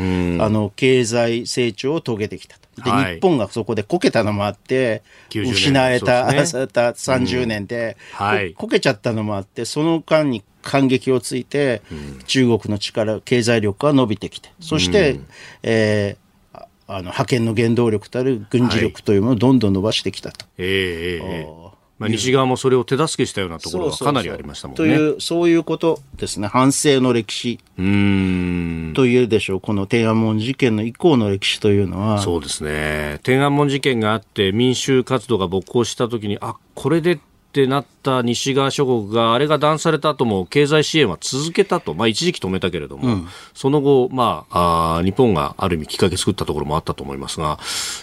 [0.49, 2.82] の、経済成長を遂げてきたと。
[2.84, 3.16] で、はい。
[3.16, 6.38] 日本がそこでこけたのもあって、90年失えた、ね。
[6.68, 8.53] た30年で、はい。
[8.53, 11.82] ここけちゃったのもあって、その間に感激をついて、
[12.26, 15.20] 中国の力、経済力が伸びてきて、そして、
[15.64, 20.45] えーああの派遣の原動力たる軍事力というものをどんどん伸ばしてきたと。
[20.58, 21.43] ええええええ。
[21.45, 21.66] お
[22.00, 24.78] まあ、西側もそれを手助けしたようなところがそうそうそうかなりありましたもんね。
[24.78, 26.48] という、そういうことですね。
[26.48, 28.93] 反省の歴史うーん。
[28.93, 29.62] というでしょう。
[29.62, 33.20] この天安門事件の以降の歴史というのは、そうですね。
[33.24, 37.20] 天安門事件があって民衆活動が勃興したときに、あ、これで
[37.58, 41.95] ってなった西側諸国が、あれが断された後も経済支援は続けたと。
[41.95, 47.58] まあ一時期止めたけれども、その後、まああー、日本がある意味きっかけ作ったところもあったと思いますが、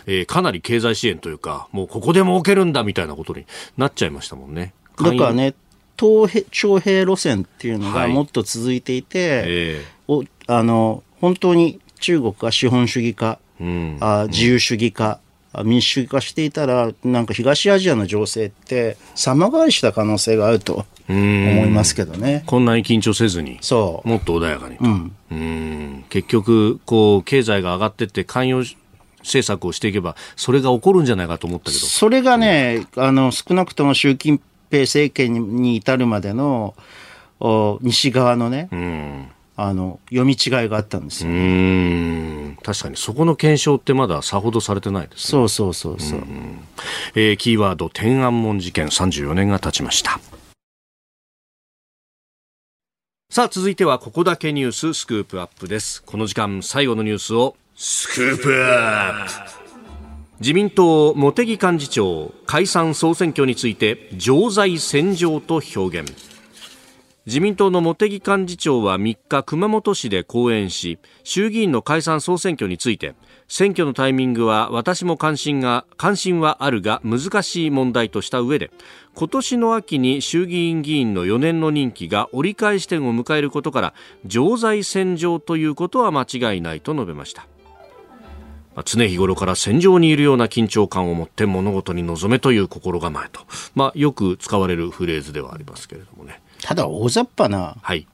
[0.06, 3.46] えーかなり経済支援というか、もうここで儲けるんだみたいなことに
[3.76, 4.72] なっちゃいましたもんね。
[4.98, 5.54] だからね、
[5.96, 13.98] 徴兵路線っていうのはいがもっと続いていて、えおあの本当に中国が資本主義化、えうん。
[14.00, 15.20] あ自由主義化、あ
[15.64, 22.42] 民主主義化していたら、なんか東アジアの情勢って様変わりした可能性があるとうん思いますけどね。
[22.46, 23.58] こんなに緊張せずに。
[23.60, 24.08] そう。
[24.08, 24.84] もっと穏やかにと。
[24.84, 28.64] うんうん結局、こう、経済が上がってって寛容
[29.20, 31.86] 政策をしていけば、それが起こるんじゃないかと思ったけど。
[31.86, 34.40] それがね、あの、少なくとも習近
[34.70, 36.74] 平政権に至るまでの、
[37.40, 39.28] お西側のね、うん。
[39.56, 41.36] あの、読み違いがあったんですうよ。
[41.36, 42.58] ん。
[42.62, 45.30] 確かに、そこの検証ってまださほどされてないですね。
[45.30, 46.22] そうそうそうそう。
[47.14, 50.20] えーキーワード、天安門事件34年が経ちました。
[53.30, 56.02] さあ、続いては、ここだけニューススクープアップです。
[56.02, 59.64] この時間、最後のニュースを、スクープアップ
[60.40, 66.33] 自民党茂木幹事長、解散総選挙について、常在戦場と表現。
[67.26, 73.14] 自民党の茂木幹事長は3日熊本市で講演し衆議院の解散総選挙について
[73.48, 78.70] 選挙のタイミングは私も関心が関心はあるが難しい問題とした上で
[79.14, 83.94] 今年の秋に衆議院議員の4年の任期が折り返し点を迎えることから
[84.26, 87.46] 常在戦場ということは間違いないと述べました。
[88.82, 93.40] 常日頃から戦場にいるような緊張感を持って物事に臨めという心構えと、
[93.74, 96.40] まあ、よく使われるフレーズではありますけれどもね。
[96.62, 98.06] ただ大雑把なはい。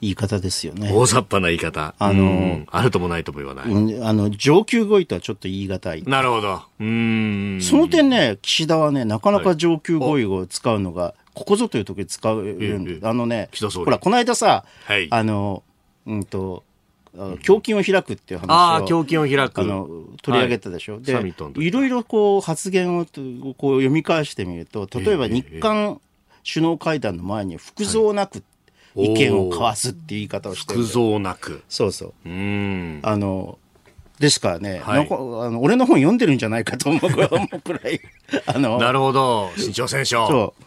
[0.00, 0.92] 言い方ですよね。
[0.92, 1.94] 大雑把な言い方。
[1.98, 3.66] あのうんあるともないとも言わない。
[3.66, 6.04] うんあの、上級語彙とはちょっと言い難い。
[6.04, 6.62] なるほど。
[6.78, 7.60] うーん。
[7.60, 15.64] その点ね、岸田はね、なかなか上級語彙を使うのが、ここぞという時に使うんええで、あのね、ほら、この間さ、はいあの、
[16.06, 16.67] うんと、あ
[17.18, 18.98] 胸筋を開くっていう話を。
[18.98, 19.60] 胸筋を開く。
[19.60, 19.88] あの
[20.22, 26.00] 取り上げたでしょ、はいでサミットの時いろいろこう発言をこう読み返してみると例えばええ日韓
[26.50, 28.42] 首脳会談の前に服装なく
[28.94, 31.62] 意見を交わすっていう言い方をしてる服像なく。
[31.68, 33.00] そうそううーん。
[33.02, 33.58] あの
[34.18, 35.14] ですからね、はいあ
[35.50, 38.00] の俺の本読んでるんじゃないかと思うくらい
[38.46, 39.50] あのなるほど。
[39.56, 40.26] 新潮戦勝。
[40.26, 40.64] そう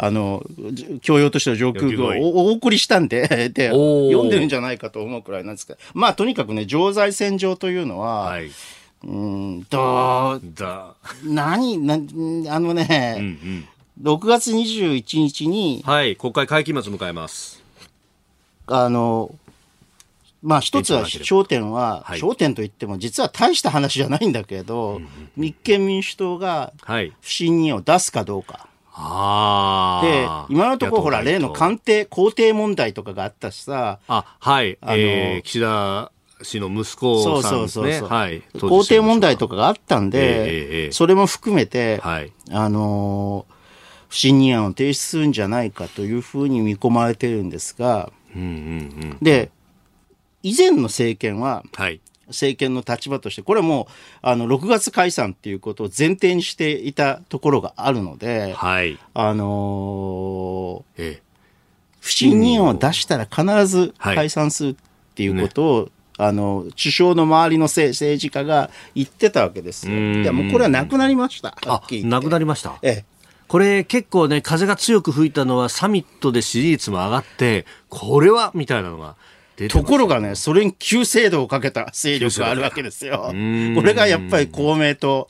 [0.00, 8.50] あのじ教養としての上級上級語彙語をおお送りしたんでで読んでるんじゃないかと思うくらいなんですけどまあとにかくね常在戦場というのは、はい。
[9.04, 10.94] うーんとだ。
[11.24, 13.68] 何なあのうんうね、ん。
[14.02, 16.16] 6月21日に、はい。
[16.16, 17.62] 国会会期末迎えます。
[18.66, 19.34] あの、
[20.42, 25.00] まあ一つは焦点は、はい焦点といっても実は大した話じゃないんだけど、
[25.36, 27.12] 立憲民主党がはい。
[27.20, 28.68] 不信任を出すかどうか。
[29.00, 34.76] あであ。、今のところほら、例の官官邸、皇帝問題とかがあったしさ、あ、はい。
[34.80, 36.10] あのえー岸田
[36.42, 37.68] 氏の息子そうさんね。
[37.68, 38.42] そうそうそう、はい。
[38.60, 39.54] 皇帝問題とか。
[39.54, 40.22] かがあったんえええ
[40.82, 42.32] で、えそれも含めて、はい。
[42.50, 43.58] あのー
[44.08, 48.50] 不信任案を提出するんじゃないかというふうに見込まれてるんですが、うんうんう
[49.14, 49.18] ん。
[49.20, 49.50] で、
[50.42, 52.00] 以前の政権は、はい。
[52.28, 58.98] 政権の立場として、これはもう、あの、6月解散っていうことを前提にしていたところがあるので、はい。
[59.14, 61.28] あのーええ
[62.00, 64.76] 不信任案を出したら必ずはい解散するっ
[65.14, 71.48] ていうことを、あの、首相の周りの政政治家が言ってたわけですいや、もうこれはなくなりました。
[71.48, 72.78] はあっきり、なくなりました。
[72.82, 73.04] ええ。
[73.48, 79.16] これ結構ね、風が強く吹いたのはサミットで支持率も上がって、これはみたいなのが
[79.66, 83.32] ところがね、それに旧制度をかけた勢力があるわけですよ。
[83.32, 85.26] んこれがやっぱり公明党、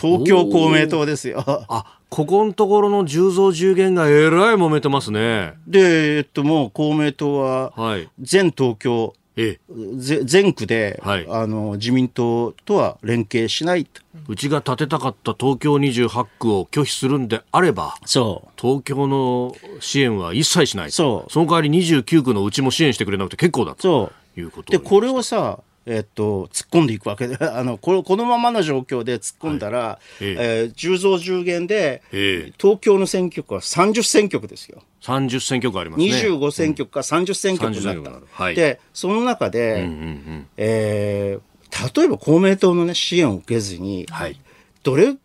[0.00, 1.42] 東京公明党ですよ。
[1.46, 5.54] あ、ここのところの10増10減がえらい揉めてますね。
[5.66, 8.08] で、えっと、もう公明党は、はい。
[8.20, 9.96] 全東京、ええ。
[9.96, 14.02] ぜ全区で、はいあの、自民党とは連携しないと。
[14.28, 18.50] うちが建てたかった東京28区を拒否するんであれば、そう。
[18.60, 20.90] 東京の支援は一切しない。
[20.92, 24.40] そうその代わり29区のうちも支援してくれなくて結構だとそう。
[24.40, 34.82] いうことで、これをさ、えっと、突っ込んでいくわけで、 あの、このこのままの状況で突っ込んだら、ええー10増10減で、ええ東京の選挙区は30選挙区ですよ。
[35.04, 36.06] 30選挙区ありますね。
[36.06, 38.42] 25選挙区から30選挙区にな30選挙区った。
[38.42, 40.46] はいで、その中で、うんうんうん。
[40.56, 41.54] えー
[41.96, 44.40] 例えば公明党の、ね、支援を受けずに、はい。
[44.84, 45.16] どれ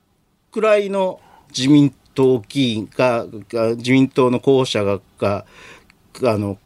[0.52, 1.22] くらいの
[1.56, 5.46] 自民党議員が、が自民党の候補者が、が
[6.24, 6.58] あの、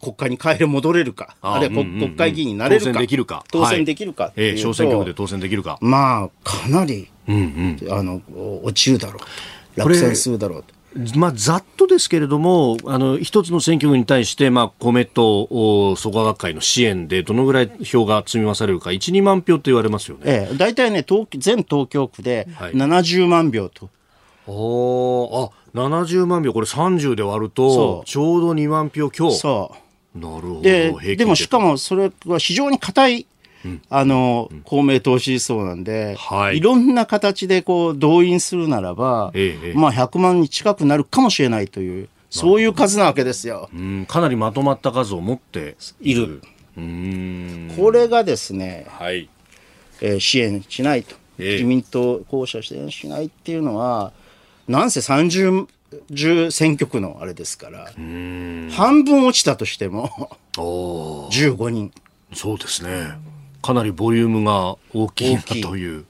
[0.00, 5.78] 国会に帰れ戻れるか、ああるいは国うんうんうん国会議員になれるか、当選できるか当選できるかっていええ小選挙区で当選できるか。
[5.80, 7.92] まあ、かなり、うんうん。
[7.92, 8.22] あの、
[8.62, 9.18] 落ちるだろ
[9.76, 10.77] う落選するだろうと。
[11.14, 20.22] まあ、ざっとですけれども、あの、一つの選挙区に対して、まあ、公明党、お創価学会の支援で、どのぐらい票が積み増されるか、1、2万票と言われますよね。
[20.24, 23.90] ええ、大体ね、東全東京区ではい70万票と。
[24.46, 29.30] おーあ、70万票、これ30で割るとちょうど2万票強。
[29.30, 29.72] そ
[30.14, 30.18] う。
[30.18, 30.60] なるほど。
[30.62, 33.26] ででもしかもそれは非常に硬い、
[33.90, 43.70] あの、公明党支持層なんで、はいろんな形でこう動員するならば、ええまあ100万に近くなるかもしれないという、そういう数なわけですよ。
[43.74, 46.42] うん、かなりまとまった数を持っている。
[46.76, 47.76] うーん。
[47.76, 49.28] これがですね、はい。
[50.00, 54.12] えー支援しないと、ええ自民党候補者支援しないっていうのは、
[54.68, 55.66] なんせ30、
[56.10, 57.86] 10選挙区のあれですから、
[58.72, 61.92] 半分落ちたとしてもおー15人。
[62.34, 63.12] そうですね。
[63.62, 66.04] かなりボリュームが大きいなという。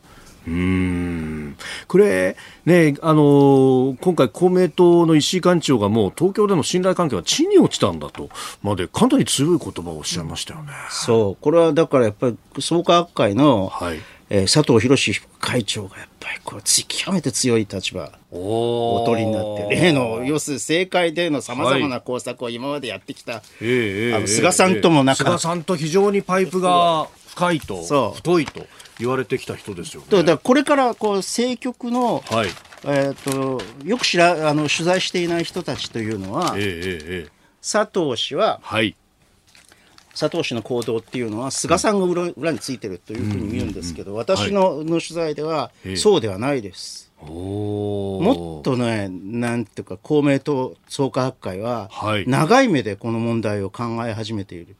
[0.46, 1.56] うーん。
[1.86, 8.30] これ、ね、あのー今回公明党の石井幹事長がもう東京での信頼関係は地に落ちたんだと、
[8.62, 10.72] までかなり強い言葉をおっしゃいましたよね。
[10.90, 13.98] そう、これはだからやっぱり創価学会の、はい。
[14.30, 18.12] えー佐藤博副会長がやっぱりこれつ極めて強い立場。
[18.30, 27.08] おお取りになって例の要するに政界でのさまざまな工作を今までやってきた、ええええあの菅さんとも仲菅さんと非常にパイプが
[27.38, 28.66] 深いと太いと
[28.98, 30.06] 言われてきた人ですよね。
[30.10, 32.48] だからこれからこう政局の、はい。
[32.84, 37.30] えー、とよく知らあの取材していない人たちというのはええええええ
[37.60, 38.94] 佐藤氏ははい。
[40.18, 47.10] 佐藤氏の行動っていうのは菅さんが裏裏についてるというふうに見るんですけど、私の,、の取材ではええそうではないです。
[47.20, 54.76] もっとね、なんていうか、公明党創価学会ははい、長い目でこの問題を考え始めている。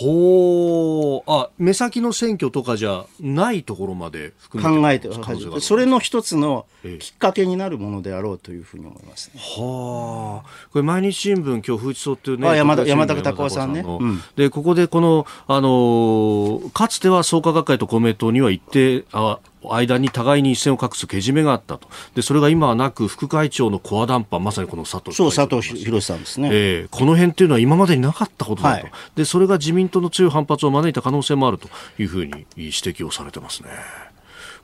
[0.00, 1.30] ほう。
[1.30, 6.98] あ、目先の選挙とかじゃないところまで含めて考えてそれの一つのええ。
[6.98, 9.40] きっかけになるものであろうというふうに思いますね。
[9.40, 13.80] はあ、これ毎日新聞今日風知草っていうね、あ山田山田隆夫さんね。
[13.80, 14.22] うん。
[14.36, 19.38] でここでこのあのーかつては創価学会と公明党には一定あ
[19.70, 21.88] 間に互いに一線を画すけじめがあったと。
[22.14, 26.48] でそれが今はなく副会長のコア談判まさにこの佐藤そう、佐藤博さんですね。
[26.52, 33.70] えーこの辺っていうのは今までになかったことだと、はいでそれが自民党の強い反発を招いた可能性もあるというふうに指摘をされてますね。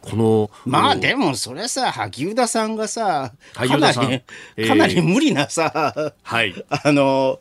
[0.00, 4.24] このまあでもそれさ、萩生田さんがさ、かなり、え
[4.56, 7.40] えかなり無理なさ、はいあの、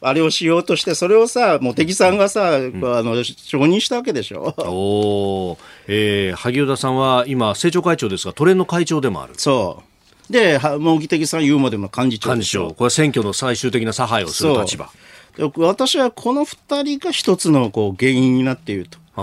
[0.00, 4.54] あれをしようとして、それをさ、茂木さんがさ、あの、承認したわけでしょ？
[4.58, 9.32] おーえー萩生田さんは今、政調会長ですが、都連の会長でもある。
[9.36, 9.82] そ
[10.30, 10.32] う。
[10.32, 12.68] で、は茂木的さん言うまでも幹事長幹事長。
[12.68, 14.90] これは選挙の最終的な差配をする立場。
[15.36, 18.98] で私はこの二人が一つのこう原因になっていると。
[19.16, 19.20] あ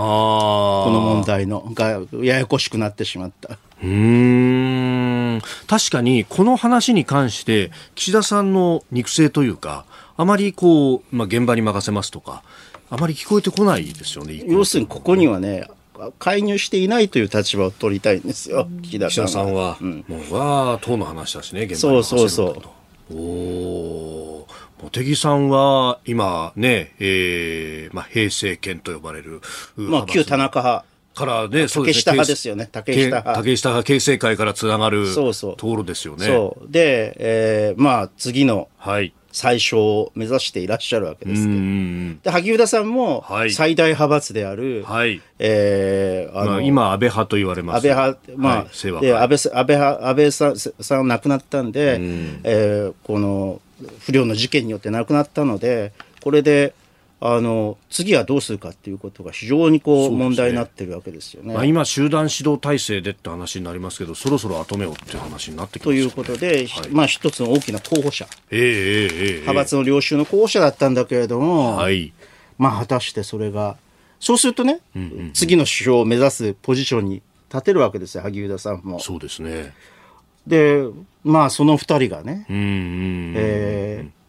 [0.86, 3.58] この問題の、が、ややこしくなってしまった。
[3.82, 9.84] うーん確かにこの話に関して岸田さんの肉声というか
[10.16, 12.42] あまりこう、まあ、現場に任せますとか
[12.90, 15.68] あまり聞こえてこないですよね要するにここにはね、
[16.18, 20.04] 介入していないという立場を取りたいんですよ、岸田岸田さんは、うん。
[20.06, 22.62] もうわあ党の話だしね現場に任せるんだと。
[22.62, 24.46] そうそうおお
[24.92, 29.40] 茂木さんは今ね、えーまあ、平成権と呼ばれる
[29.76, 30.84] まあ、旧田中派。
[31.14, 33.34] からね、そう竹下派ですよね竹下派。
[33.34, 35.56] 竹下派形成会からつながるそうそう。
[35.56, 36.26] ところですよね。
[36.26, 36.66] そう。
[36.70, 39.14] で、えーまあ、次のはい。
[39.34, 42.22] 最小を目指していらっしゃるわけですけど。
[42.22, 44.84] で、萩生田さんもはい最大派閥である、うん。
[44.84, 45.20] はい。
[45.40, 47.76] えーあの、まあ、今、安倍派と言われます。
[47.78, 53.60] 安倍派、まあ、はいで、会安倍さ、安倍派、安倍さんさん亡くなったんで、んえーこの
[53.98, 56.72] 不良の事件によって亡くなったので、これで、
[57.26, 61.54] あの次はどうするかっていうことが非常にこう問題になってるわけですよね。
[61.54, 72.12] まあ、今、集団指導体制でって話になりますけど、そろそろ後めをっていう話になってきますよねということで、まあ一つの大きな候補者、ええええええ派閥の領袖の候補者だったんだけれども、はい。
[72.58, 73.78] まあ果たしてそれが、
[74.20, 74.80] そうするとね、
[75.32, 79.00] 次の首相を目指すポジションに立てるわけですよ、萩生田さんも。
[79.00, 79.72] そうですね。
[80.46, 80.84] で、
[81.22, 83.32] まあその二人がね、うんうん。
[83.34, 84.24] えー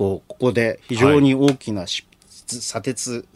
[0.00, 2.06] こうここで非常に大きなし、
[2.56, 3.26] 砂鉄。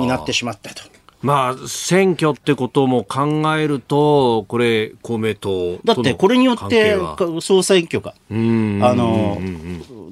[0.00, 0.82] になってしまったと。
[1.22, 6.96] まあ、選挙ってことも考えると、これ、公明党だってこれによって
[7.42, 9.38] 総選挙がうんあの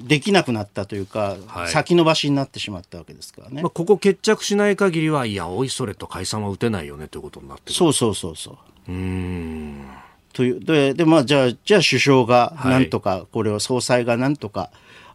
[0.03, 3.63] できなくなったというか、はい先延ばしになってしまったわけですからね。
[3.63, 7.73] まあ、ここ決着しない限りは、いや、おいそれと解散は打てないよねということになって。
[7.73, 8.51] そうそうそうそ
[8.87, 8.91] う。
[8.91, 8.95] う。
[8.95, 9.87] ん。
[10.33, 14.69] というでで、まあ、じゃあ、じゃあ首相がはいなんとか、これを総裁がなんとか、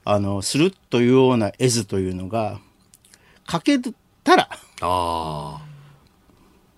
[0.05, 2.59] あの、するというような絵図というのが、
[3.47, 3.79] かけ
[4.23, 5.61] たら、ああ。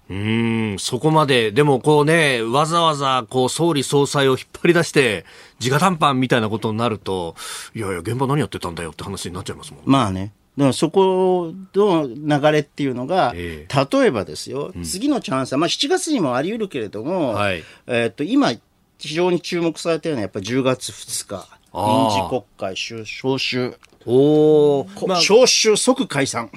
[0.08, 5.24] うーん、そこまで、でもこうね、わざわざこう総理総裁を引っ張り出して、
[5.64, 7.34] 直談判みたいなことになると、
[7.74, 9.82] いやいや、現場何やってたんだよって話になっちゃいますもん。
[9.84, 17.64] まあね、だからそこの流れっていうのが、え例えばですよ、次のチャンスは、まあ、7月にもあり得るけれども、はい。
[17.88, 18.52] えっと今、
[18.98, 26.50] 非常に注目されているのは、やっぱり10月2日、臨時国会召召集、おお、こまあ、召集即解散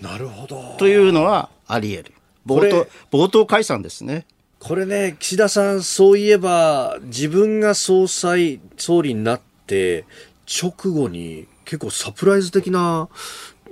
[0.00, 0.74] なるほど。
[0.78, 2.12] というのはあり得る。
[2.48, 2.88] これ冒頭
[3.24, 4.26] 冒頭解散ですね。
[4.58, 10.04] これね、岸田さん、そういえば、自分が総裁、総理になって、
[10.62, 13.08] 直後に、結構サプライズ的な、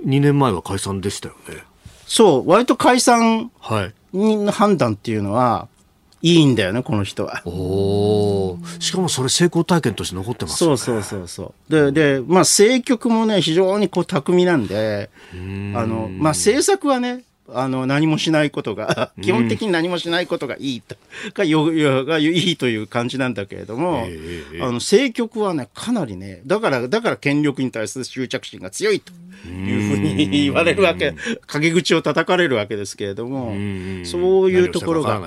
[0.05, 1.63] 2年前は解散でしたよね。
[2.07, 3.93] そう、割と解散はい。
[4.13, 5.67] の判断っていうのは、
[6.25, 7.43] いいんだよね、この人は。
[7.45, 8.59] おお。
[8.79, 10.77] しかもそれ成功体験として残ってますよね。
[10.77, 11.91] そうそうそうそう。
[11.91, 15.35] で、で、まあ政局もね、非常にこう巧みなんで、あ
[15.85, 20.95] の、まあ政策はね、あの、何もしないことが、基本的に何もしないことがいいと、
[21.35, 24.07] が、よ、よ、がいいという感じなんだけれども、
[24.59, 29.13] あの、政局はね、かなりね、だから、だから権力に対する執着心が強いと
[29.47, 31.13] いうふうに言われるわけ、
[31.45, 33.53] 陰口を叩かれるわけですけれども、
[34.05, 35.21] そういうところが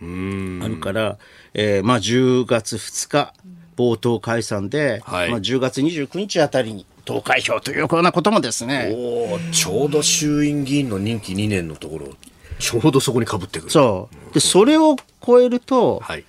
[0.00, 1.18] あるから、
[1.54, 3.34] えーまあ、10月2日、
[3.76, 12.08] 冒頭解散で、はいまあ、10月29日あたりに投開票というようなこともですね、おお、ちょうど衆院議員の任期2年のところ、
[12.58, 13.70] ちょうどそこに被ってくる。
[13.70, 14.34] そう。
[14.34, 16.24] で、それを超えると、はい。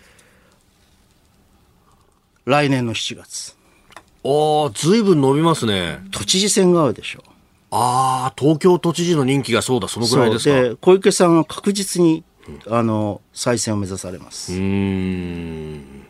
[2.46, 3.56] 来年の7月、
[4.24, 6.00] おお、ずいぶん伸びますね。
[6.12, 7.24] 都知事選があるでしょ。
[7.72, 10.62] ああ、東京都知事の任期がそうだ、そのぐらいですか。
[10.62, 12.24] で、小池さんは確実に、
[12.68, 14.54] あの、再選を目指されます。
[14.54, 14.60] うー
[15.76, 16.08] ん。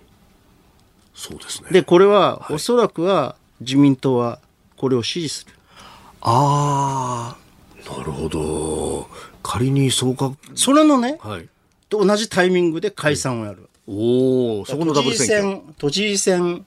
[1.14, 1.70] そうですね。
[1.72, 4.40] で、これは、おそらくは、自民党は、
[4.78, 5.54] これを支持する。
[6.22, 9.10] ああ、なるほど。
[9.44, 11.50] 仮にそうか、それのね、はい。
[11.90, 13.70] と同じタイミングで解散をやる。
[13.88, 15.74] おお、そこのダブル選挙。
[15.78, 16.66] 都知事選、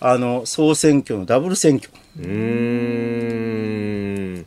[0.00, 1.90] あの、総選挙のダブル選挙。
[2.18, 2.28] うー
[4.40, 4.46] ん。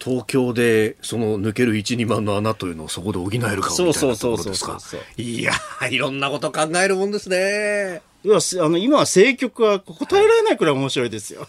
[0.00, 5.00] 東京でその抜ける1、2万の穴というのをそこで補えるかみたいなところですそうそうそうかそうそう。
[5.22, 8.02] いやー、いろんなこと考えるもんですね。
[8.24, 11.46] いや、すあの、今は政局は答えられないくらい面白いですよ。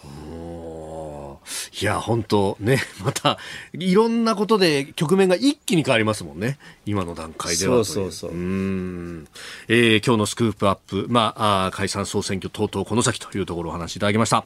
[1.82, 3.38] いや、本当ね、 また、
[3.74, 6.60] いろんなことで局面が一気に変わりますもんね。
[6.86, 7.76] 今の段階では。
[7.76, 9.28] そうそうそうーん。
[9.68, 14.46] えー今日のスクープアップ、まあ、あー解散総選挙等々この先というところをお話しいただきました。